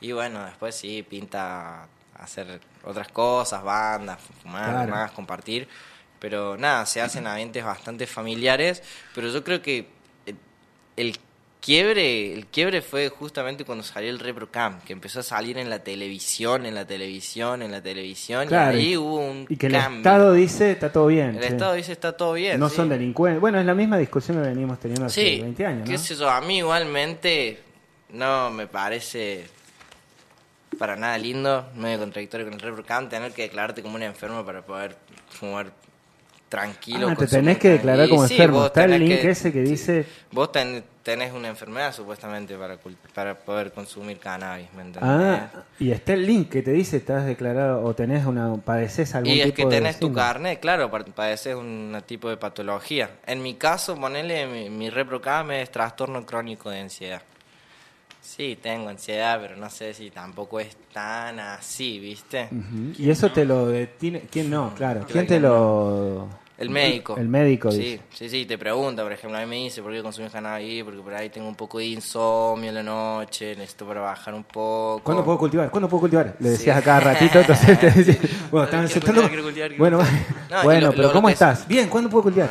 Y 0.00 0.12
bueno, 0.12 0.44
después 0.44 0.74
sí, 0.74 1.02
pinta 1.08 1.86
hacer 2.18 2.60
otras 2.84 3.08
cosas, 3.08 3.62
bandas, 3.62 4.18
fumar, 4.42 4.70
Claro. 4.72 4.90
más, 4.92 5.10
compartir. 5.12 5.68
Pero 6.18 6.56
nada, 6.56 6.86
se 6.86 7.00
hacen 7.00 7.26
ambientes 7.26 7.64
bastante 7.64 8.06
familiares, 8.06 8.82
pero 9.14 9.28
yo 9.28 9.44
creo 9.44 9.60
que 9.62 9.86
el, 10.26 10.36
el 10.96 11.18
quiebre, 11.60 12.32
el 12.32 12.46
quiebre 12.46 12.80
fue 12.80 13.08
justamente 13.08 13.64
cuando 13.64 13.82
salió 13.84 14.08
el 14.08 14.18
ReproCam, 14.18 14.80
que 14.82 14.92
empezó 14.92 15.20
a 15.20 15.22
salir 15.22 15.58
en 15.58 15.68
la 15.68 15.80
televisión, 15.80 16.64
en 16.64 16.74
la 16.74 16.86
televisión, 16.86 17.60
en 17.62 17.72
la 17.72 17.82
televisión, 17.82 18.46
Claro, 18.48 18.78
y 18.78 18.80
ahí 18.80 18.96
hubo 18.96 19.16
un 19.18 19.46
Y 19.48 19.56
que 19.56 19.66
el 19.66 19.72
cambio. 19.72 19.98
Estado 19.98 20.32
dice, 20.32 20.70
está 20.72 20.92
todo 20.92 21.08
bien. 21.08 21.36
El 21.36 21.42
sí. 21.42 21.48
Estado 21.48 21.74
dice 21.74 21.92
está 21.92 22.16
todo 22.16 22.32
bien. 22.34 22.58
no 22.60 22.68
sí. 22.68 22.76
son 22.76 22.88
delincuentes. 22.88 23.40
Bueno, 23.40 23.58
es 23.58 23.66
la 23.66 23.74
misma 23.74 23.98
discusión 23.98 24.40
que 24.42 24.48
venimos 24.48 24.78
teniendo 24.78 25.06
hace 25.06 25.20
Sí, 25.20 25.40
20 25.42 25.66
años, 25.66 25.88
qué 25.88 25.98
sé 25.98 26.14
yo, 26.14 26.30
a 26.30 26.40
mí 26.40 26.58
igualmente 26.58 27.60
no 28.10 28.50
me 28.50 28.66
parece 28.68 29.46
para 30.78 30.94
nada 30.94 31.16
lindo, 31.18 31.66
medio 31.74 31.98
contradictorio 31.98 32.46
con 32.46 32.54
el 32.54 32.60
ReproCam, 32.60 33.08
tener 33.08 33.32
que 33.32 33.42
declararte 33.42 33.82
como 33.82 33.96
un 33.96 34.02
enfermo 34.02 34.44
para 34.44 34.62
poder 34.64 34.96
fumar 35.30 35.72
tranquilo. 36.48 37.08
Ah, 37.08 37.16
te 37.16 37.26
tenés 37.26 37.58
que 37.58 37.70
declarar 37.70 38.06
Y 38.06 38.10
como 38.10 38.26
sí, 38.26 38.34
enfermo. 38.34 38.66
Está 38.66 38.84
el 38.84 38.98
link 38.98 39.20
que- 39.20 39.30
ese 39.30 39.52
que 39.52 39.62
dice... 39.62 40.06
Vos 40.30 40.52
ten- 40.52 40.84
tenés 41.02 41.32
una 41.32 41.48
enfermedad 41.48 41.92
supuestamente 41.92 42.56
para, 42.56 42.78
para 43.14 43.34
poder 43.36 43.72
consumir 43.72 44.18
cannabis, 44.18 44.66
¿me 44.74 44.82
entendés? 44.82 45.02
Ah, 45.02 45.50
y 45.78 45.90
está 45.90 46.14
el 46.14 46.26
link 46.26 46.48
que 46.50 46.62
te 46.62 46.72
dice, 46.72 46.96
estás 46.98 47.26
declarado 47.26 47.84
o 47.84 47.94
tenés 47.94 48.26
una... 48.26 48.54
padeces 48.56 49.14
algún 49.14 49.32
y 49.32 49.36
tipo 49.42 49.48
es 49.48 49.54
que 49.54 49.64
de 49.64 49.70
tenés 49.70 49.98
tu 49.98 50.12
carnet, 50.12 50.60
claro, 50.60 50.90
pa- 50.90 51.04
padeces 51.04 51.54
un 51.54 51.96
tipo 52.06 52.28
de 52.28 52.36
patología. 52.36 53.10
En 53.26 53.42
mi 53.42 53.54
caso, 53.54 53.94
ponele, 53.96 54.46
mi, 54.46 54.70
mi 54.70 54.90
ReproCam 54.90 55.50
es 55.52 55.70
trastorno 55.70 56.24
crónico 56.26 56.70
de 56.70 56.80
ansiedad. 56.80 57.22
Sí, 58.26 58.58
tengo 58.60 58.88
ansiedad, 58.88 59.38
pero 59.40 59.56
no 59.56 59.70
sé 59.70 59.94
si 59.94 60.10
tampoco 60.10 60.58
es 60.58 60.76
tan 60.92 61.38
así, 61.38 61.98
¿viste? 62.00 62.48
Y 62.98 63.08
eso 63.08 63.30
te 63.30 63.44
lo 63.44 63.66
detiene... 63.68 64.22
¿Quién 64.30 64.50
no? 64.50 64.74
Claro. 64.74 65.02
Creo 65.02 65.12
¿Quién 65.12 65.26
te 65.26 65.38
no. 65.40 65.48
lo...? 65.48 66.28
El 66.58 66.70
médico. 66.70 67.16
El 67.18 67.28
médico 67.28 67.70
Sí, 67.70 67.78
dice. 67.78 68.00
sí, 68.14 68.28
sí, 68.30 68.46
te 68.46 68.56
pregunta, 68.56 69.02
por 69.02 69.12
ejemplo, 69.12 69.36
a 69.38 69.42
mí 69.42 69.46
me 69.46 69.56
dice, 69.56 69.82
¿por 69.82 69.92
qué 69.92 70.02
consumís 70.02 70.32
cannabis? 70.32 70.82
Porque 70.84 71.00
por 71.02 71.14
ahí 71.14 71.28
tengo 71.28 71.46
un 71.48 71.54
poco 71.54 71.78
de 71.78 71.84
insomnio 71.84 72.70
en 72.70 72.74
la 72.76 72.82
noche, 72.82 73.54
necesito 73.56 73.86
para 73.86 74.00
bajar 74.00 74.32
un 74.34 74.44
poco. 74.44 75.02
¿Cuándo 75.04 75.22
puedo 75.24 75.38
cultivar? 75.38 75.70
¿Cuándo 75.70 75.86
puedo 75.88 76.00
cultivar? 76.00 76.34
Le 76.40 76.48
decías 76.50 76.76
Sí. 76.76 76.80
a 76.80 76.82
cada 76.82 77.00
ratito, 77.00 77.38
entonces 77.40 77.78
te 77.78 77.90
decía, 77.90 78.16
bueno, 78.50 78.68
quiero 78.70 79.42
Bueno, 79.76 79.98
cultivar. 79.98 80.08
No, 80.50 80.62
bueno, 80.64 80.80
lo- 80.86 80.90
pero 80.92 81.02
lo- 81.02 81.08
lo 81.08 81.12
¿cómo 81.12 81.28
es- 81.28 81.34
estás? 81.34 81.68
Bien, 81.68 81.88
¿cuándo 81.90 82.08
puedo 82.10 82.22
cultivar? 82.24 82.50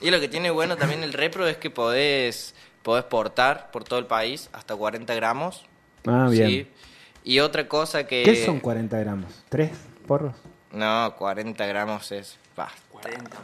Y 0.00 0.10
lo 0.10 0.20
que 0.20 0.28
tiene 0.28 0.50
bueno 0.50 0.76
también 0.76 1.02
el 1.02 1.12
repro 1.12 1.46
es 1.46 1.56
que 1.56 1.70
podés, 1.70 2.54
podés 2.86 3.04
portar 3.04 3.72
por 3.72 3.82
todo 3.82 3.98
el 3.98 4.06
país 4.06 4.48
hasta 4.52 4.76
40 4.76 5.12
gramos. 5.16 5.64
Ah, 6.06 6.28
bien. 6.30 6.48
¿sí? 6.48 6.70
Y 7.24 7.40
otra 7.40 7.66
cosa 7.66 8.06
que... 8.06 8.22
¿Qué 8.22 8.44
son 8.46 8.60
40 8.60 8.96
gramos? 9.00 9.42
¿Tres 9.48 9.72
porros? 10.06 10.36
No, 10.70 11.12
40 11.18 11.66
gramos 11.66 12.12
es... 12.12 12.38
bastante. 12.56 13.36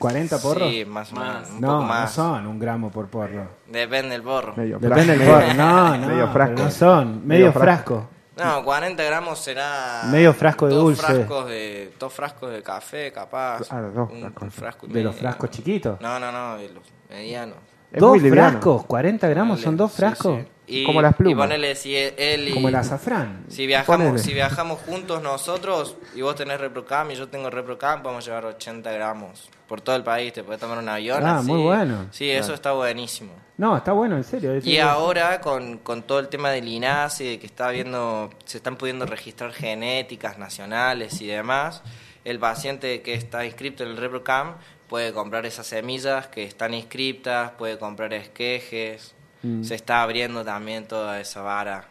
40 0.00 0.38
porros? 0.38 0.68
Sí, 0.70 0.84
más 0.84 1.12
o 1.12 1.16
Más. 1.16 1.34
menos. 1.34 1.50
Un 1.50 1.60
no, 1.60 1.68
poco 1.68 1.82
no 1.82 1.86
más. 1.88 2.12
son 2.12 2.46
un 2.48 2.58
gramo 2.58 2.90
por 2.90 3.06
porro. 3.06 3.48
Depende 3.68 4.10
del 4.10 4.22
porro. 4.22 4.54
Medio 4.56 4.80
Depende 4.80 5.16
del 5.16 5.20
frasco. 5.28 5.46
porro. 5.46 5.54
No, 5.54 5.96
no, 5.98 6.06
Medio 6.08 6.28
frasco. 6.32 6.62
no 6.64 6.70
son. 6.72 7.06
Medio, 7.28 7.46
Medio 7.46 7.52
frasco. 7.52 8.08
No, 8.36 8.64
40 8.64 9.02
gramos 9.04 9.38
será... 9.38 10.02
Medio 10.10 10.34
frasco 10.34 10.66
de 10.66 10.74
dos 10.74 10.82
dulce. 10.82 11.02
Frascos 11.06 11.46
de, 11.48 11.92
dos 11.96 12.12
frascos 12.12 12.50
de 12.50 12.62
café, 12.64 13.12
capaz. 13.12 13.68
Claro, 13.68 13.92
dos 13.92 14.10
un, 14.10 14.20
frascos. 14.20 14.42
un 14.42 14.50
frasco 14.50 14.86
y 14.86 14.92
De 14.92 15.02
los 15.04 15.14
medio. 15.14 15.22
frascos 15.28 15.50
chiquitos. 15.50 16.00
No, 16.00 16.18
no, 16.18 16.32
no, 16.32 16.56
de 16.56 16.68
los 16.70 16.82
medianos. 17.08 17.56
Es 17.92 18.00
¿Dos 18.00 18.10
muy 18.10 18.20
liviano. 18.20 18.50
frascos? 18.50 18.82
¿40 18.86 19.28
gramos 19.30 19.60
son 19.60 19.76
dos 19.76 19.92
frascos? 19.92 20.40
sí. 20.40 20.46
Y, 20.70 20.84
Como 20.84 21.00
las 21.00 21.14
plumas. 21.14 21.32
Y 21.32 21.48
ponele 21.48 21.74
si 21.74 21.96
él 21.96 22.48
y... 22.48 22.52
Como 22.52 22.68
el 22.68 22.74
azafrán. 22.74 23.46
Si 23.48 23.66
viajamos, 23.66 24.06
Ponele. 24.06 24.18
si 24.22 24.34
viajamos 24.34 24.78
juntos 24.80 25.22
nosotros 25.22 25.96
y 26.14 26.20
vos 26.20 26.34
tenés 26.36 26.60
ReproCam 26.60 27.10
y 27.10 27.14
yo 27.14 27.26
tengo 27.28 27.48
ReproCam, 27.48 28.02
podemos 28.02 28.22
llevar 28.26 28.44
80 28.44 28.92
gramos 28.92 29.48
por 29.66 29.80
todo 29.80 29.96
el 29.96 30.02
país. 30.02 30.30
Te 30.34 30.44
puedes 30.44 30.60
tomar 30.60 30.76
un 30.76 30.86
avión. 30.90 31.24
Ah, 31.24 31.38
así. 31.38 31.46
muy 31.50 31.62
bueno. 31.62 32.08
Sí, 32.10 32.30
eso 32.30 32.52
está 32.52 32.72
buenísimo. 32.72 33.32
No, 33.56 33.78
está 33.78 33.92
bueno, 33.92 34.18
en 34.18 34.24
serio. 34.24 34.58
Y 34.62 34.76
ahora 34.76 35.40
con, 35.40 35.78
con 35.78 36.02
todo 36.02 36.18
el 36.18 36.28
tema 36.28 36.50
del 36.50 36.68
INASE, 36.68 37.24
de 37.24 37.38
que 37.38 37.46
está 37.46 37.70
viendo, 37.70 38.28
se 38.44 38.58
están 38.58 38.76
pudiendo 38.76 39.06
registrar 39.06 39.52
genéticas 39.52 40.36
nacionales 40.38 41.18
y 41.22 41.26
demás, 41.26 41.82
el 42.26 42.38
paciente 42.38 43.00
que 43.00 43.14
está 43.14 43.46
inscrito 43.46 43.84
en 43.84 43.88
el 43.92 43.96
ReproCam 43.96 44.56
puede 44.88 45.12
comprar 45.12 45.44
esas 45.46 45.66
semillas 45.66 46.26
que 46.28 46.44
están 46.44 46.74
inscriptas, 46.74 47.52
puede 47.52 47.78
comprar 47.78 48.12
esquejes, 48.14 49.14
Mm. 49.42 49.62
se 49.62 49.74
está 49.76 50.02
abriendo 50.02 50.44
también 50.44 50.86
toda 50.86 51.20
esa 51.20 51.42
vara. 51.42 51.84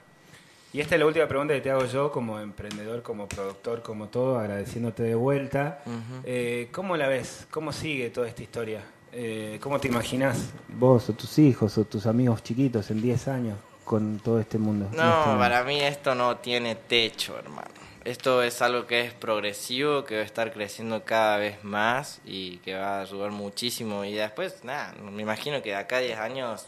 Y 0.73 0.81
esta 0.81 0.95
es 0.95 0.99
la 0.99 1.05
última 1.07 1.27
pregunta 1.27 1.53
que 1.53 1.61
te 1.61 1.71
hago 1.71 1.85
yo 1.85 2.11
como 2.11 2.39
emprendedor, 2.39 3.01
como 3.01 3.27
productor, 3.27 3.81
como 3.81 4.07
todo, 4.09 4.37
agradeciéndote 4.37 5.01
de 5.03 5.15
vuelta. 5.15 5.81
Eh, 6.25 6.67
¿Cómo 6.73 6.97
la 6.97 7.07
ves? 7.07 7.47
¿Cómo 7.49 7.71
sigue 7.71 8.09
toda 8.09 8.27
esta 8.27 8.43
historia? 8.43 8.81
Eh, 9.13 9.59
¿Cómo 9.61 9.79
te 9.79 9.87
imaginas 9.87 10.49
vos 10.67 11.09
o 11.09 11.13
tus 11.13 11.39
hijos 11.39 11.77
o 11.77 11.85
tus 11.85 12.05
amigos 12.05 12.43
chiquitos 12.43 12.91
en 12.91 13.01
10 13.01 13.27
años 13.29 13.57
con 13.85 14.19
todo 14.19 14.39
este 14.41 14.57
mundo? 14.57 14.89
No, 14.93 15.19
Este- 15.23 15.37
para 15.37 15.63
mí 15.63 15.79
esto 15.79 16.13
no 16.13 16.35
tiene 16.37 16.75
techo, 16.75 17.39
hermano. 17.39 17.69
Esto 18.07 18.41
es 18.41 18.61
algo 18.61 18.87
que 18.87 19.01
es 19.01 19.13
progresivo, 19.13 20.05
que 20.05 20.15
va 20.15 20.21
a 20.21 20.25
estar 20.25 20.53
creciendo 20.53 21.03
cada 21.03 21.35
vez 21.37 21.61
más 21.63 22.21
y 22.23 22.57
que 22.59 22.73
va 22.73 22.99
a 22.99 23.01
ayudar 23.01 23.31
muchísimo. 23.31 24.05
Y 24.05 24.13
después, 24.13 24.63
nada, 24.63 24.93
me 25.11 25.21
imagino 25.21 25.61
que 25.61 25.71
de 25.71 25.75
acá 25.75 25.97
a 25.97 25.99
10 25.99 26.17
años 26.17 26.67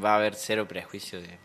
va 0.00 0.12
a 0.12 0.16
haber 0.18 0.36
cero 0.36 0.68
prejuicio 0.68 1.20
de, 1.20 1.36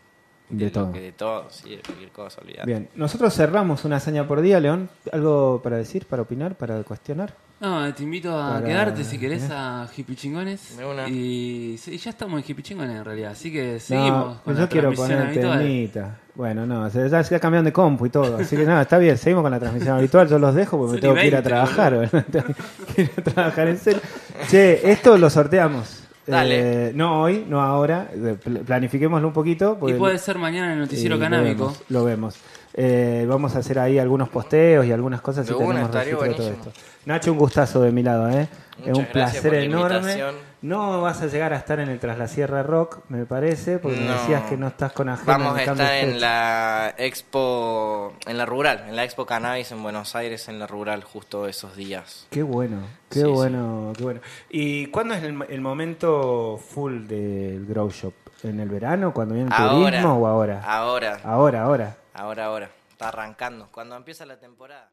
De 0.50 0.70
todo. 0.70 0.92
que- 0.92 1.00
de 1.00 1.10
todo, 1.10 1.50
sí, 1.50 1.74
de 1.74 1.82
cualquier 1.82 2.10
cosa, 2.10 2.40
olvidate. 2.42 2.66
Bien, 2.66 2.88
nosotros 2.94 3.34
cerramos 3.34 3.84
una 3.84 3.96
hazaña 3.96 4.28
por 4.28 4.40
día, 4.40 4.60
León. 4.60 4.88
¿Algo 5.10 5.60
para 5.64 5.78
decir, 5.78 6.06
para 6.06 6.22
opinar, 6.22 6.54
para 6.54 6.80
cuestionar? 6.84 7.34
No, 7.60 7.94
te 7.94 8.02
invito 8.02 8.38
a 8.38 8.54
Para- 8.54 8.66
quedarte 8.66 9.04
si 9.04 9.16
querés 9.18 9.48
a 9.50 9.88
Hippie 9.96 10.16
Chingones. 10.16 10.76
De 10.76 10.84
una. 10.84 11.08
Y 11.08 11.76
sí, 11.78 11.96
ya 11.96 12.10
estamos 12.10 12.38
en 12.42 12.44
Hippie 12.50 12.62
Chingones 12.62 12.96
en 12.96 13.04
realidad, 13.04 13.30
así 13.32 13.50
que 13.50 13.80
seguimos 13.80 14.36
No, 14.36 14.42
con 14.44 14.54
yo 14.54 14.60
la 14.62 14.68
quiero 14.68 14.92
poner 14.92 15.32
temita. 15.32 16.18
Bueno, 16.34 16.66
no, 16.66 16.90
se, 16.90 17.08
ya 17.08 17.22
se 17.22 17.38
cambiaron 17.40 17.64
de 17.64 17.72
compu 17.72 18.06
y 18.06 18.10
todo. 18.10 18.36
Así 18.38 18.56
que 18.56 18.64
nada, 18.64 18.82
está 18.82 18.98
bien, 18.98 19.16
seguimos 19.16 19.42
con 19.42 19.52
la 19.52 19.60
transmisión 19.60 19.96
habitual. 19.96 20.28
Yo 20.28 20.38
los 20.38 20.54
dejo 20.54 20.76
porque 20.76 20.94
me 20.96 21.00
tengo 21.00 21.14
y 21.16 21.20
que 21.20 21.26
ir 21.28 21.36
a 21.36 21.40
20, 21.40 21.48
trabajar. 21.48 22.10
ir 22.98 23.10
a 23.16 23.22
trabajar 23.22 23.68
en 23.68 23.78
serio. 23.78 24.00
Che, 24.50 24.90
esto 24.90 25.16
lo 25.16 25.30
sorteamos. 25.30 26.00
Dale. 26.26 26.88
Eh, 26.88 26.92
no 26.94 27.22
hoy, 27.22 27.44
no 27.48 27.60
ahora. 27.62 28.08
Pl- 28.42 28.60
Planifiquémoslo 28.60 29.28
un 29.28 29.34
poquito. 29.34 29.78
Y 29.86 29.92
puede 29.94 30.18
ser 30.18 30.38
mañana 30.38 30.66
en 30.68 30.72
el 30.72 30.78
noticiero 30.80 31.14
y 31.14 31.18
lo 31.18 31.24
canábico. 31.24 31.66
vemos, 31.66 31.82
Lo 31.88 32.04
vemos. 32.04 32.34
Eh, 32.76 33.24
vamos 33.28 33.54
a 33.54 33.60
hacer 33.60 33.78
ahí 33.78 34.00
algunos 34.00 34.28
posteos 34.28 34.84
y 34.84 34.90
algunas 34.90 35.20
cosas 35.20 35.48
y 35.48 35.54
tenemos 35.54 35.90
registro 35.92 36.22
de 36.22 36.34
todo 36.34 36.48
esto. 36.50 36.72
Nacho, 37.06 37.30
un 37.30 37.38
gustazo 37.38 37.80
de 37.80 37.92
mi 37.92 38.02
lado, 38.02 38.28
¿eh? 38.30 38.48
es 38.84 38.98
un 38.98 39.06
placer 39.06 39.54
enorme. 39.54 40.22
No 40.62 41.02
vas 41.02 41.20
a 41.20 41.26
llegar 41.26 41.52
a 41.52 41.58
estar 41.58 41.78
en 41.78 41.90
el 41.90 42.00
Tras 42.00 42.16
la 42.18 42.26
Sierra 42.26 42.62
Rock, 42.62 43.00
me 43.10 43.26
parece, 43.26 43.78
porque 43.78 44.00
me 44.00 44.10
decías 44.10 44.44
que 44.44 44.56
no 44.56 44.66
estás 44.66 44.92
con 44.92 45.08
agenda. 45.10 45.36
Vamos 45.36 45.58
a 45.58 45.62
estar 45.62 45.94
en 45.96 46.20
la 46.20 46.94
expo, 46.96 48.14
en 48.26 48.38
la 48.38 48.46
rural, 48.46 48.84
en 48.88 48.96
la 48.96 49.04
expo 49.04 49.26
cannabis 49.26 49.70
en 49.72 49.82
Buenos 49.82 50.16
Aires, 50.16 50.48
en 50.48 50.58
la 50.58 50.66
rural, 50.66 51.04
justo 51.04 51.46
esos 51.46 51.76
días. 51.76 52.26
Qué 52.30 52.42
bueno, 52.42 52.78
qué 53.10 53.20
Sí, 53.20 53.26
bueno, 53.26 53.92
qué 53.96 54.02
bueno. 54.02 54.20
¿Y 54.50 54.86
cuándo 54.86 55.14
es 55.14 55.22
el, 55.22 55.38
el 55.48 55.60
momento 55.60 56.58
full 56.58 57.06
del 57.06 57.66
Grow 57.66 57.90
Shop? 57.90 58.14
¿En 58.42 58.58
el 58.60 58.68
verano, 58.68 59.12
cuando 59.14 59.34
viene 59.34 59.48
el 59.48 59.62
Ahora. 59.62 59.90
turismo 59.90 60.14
o 60.16 60.26
ahora? 60.26 60.62
Ahora, 60.64 61.20
Ahora, 61.24 61.62
ahora. 61.62 61.96
Ahora, 62.14 62.46
ahora. 62.46 62.70
Está 62.90 63.08
arrancando. 63.08 63.68
Cuando 63.70 63.96
empieza 63.96 64.24
la 64.24 64.38
temporada. 64.38 64.90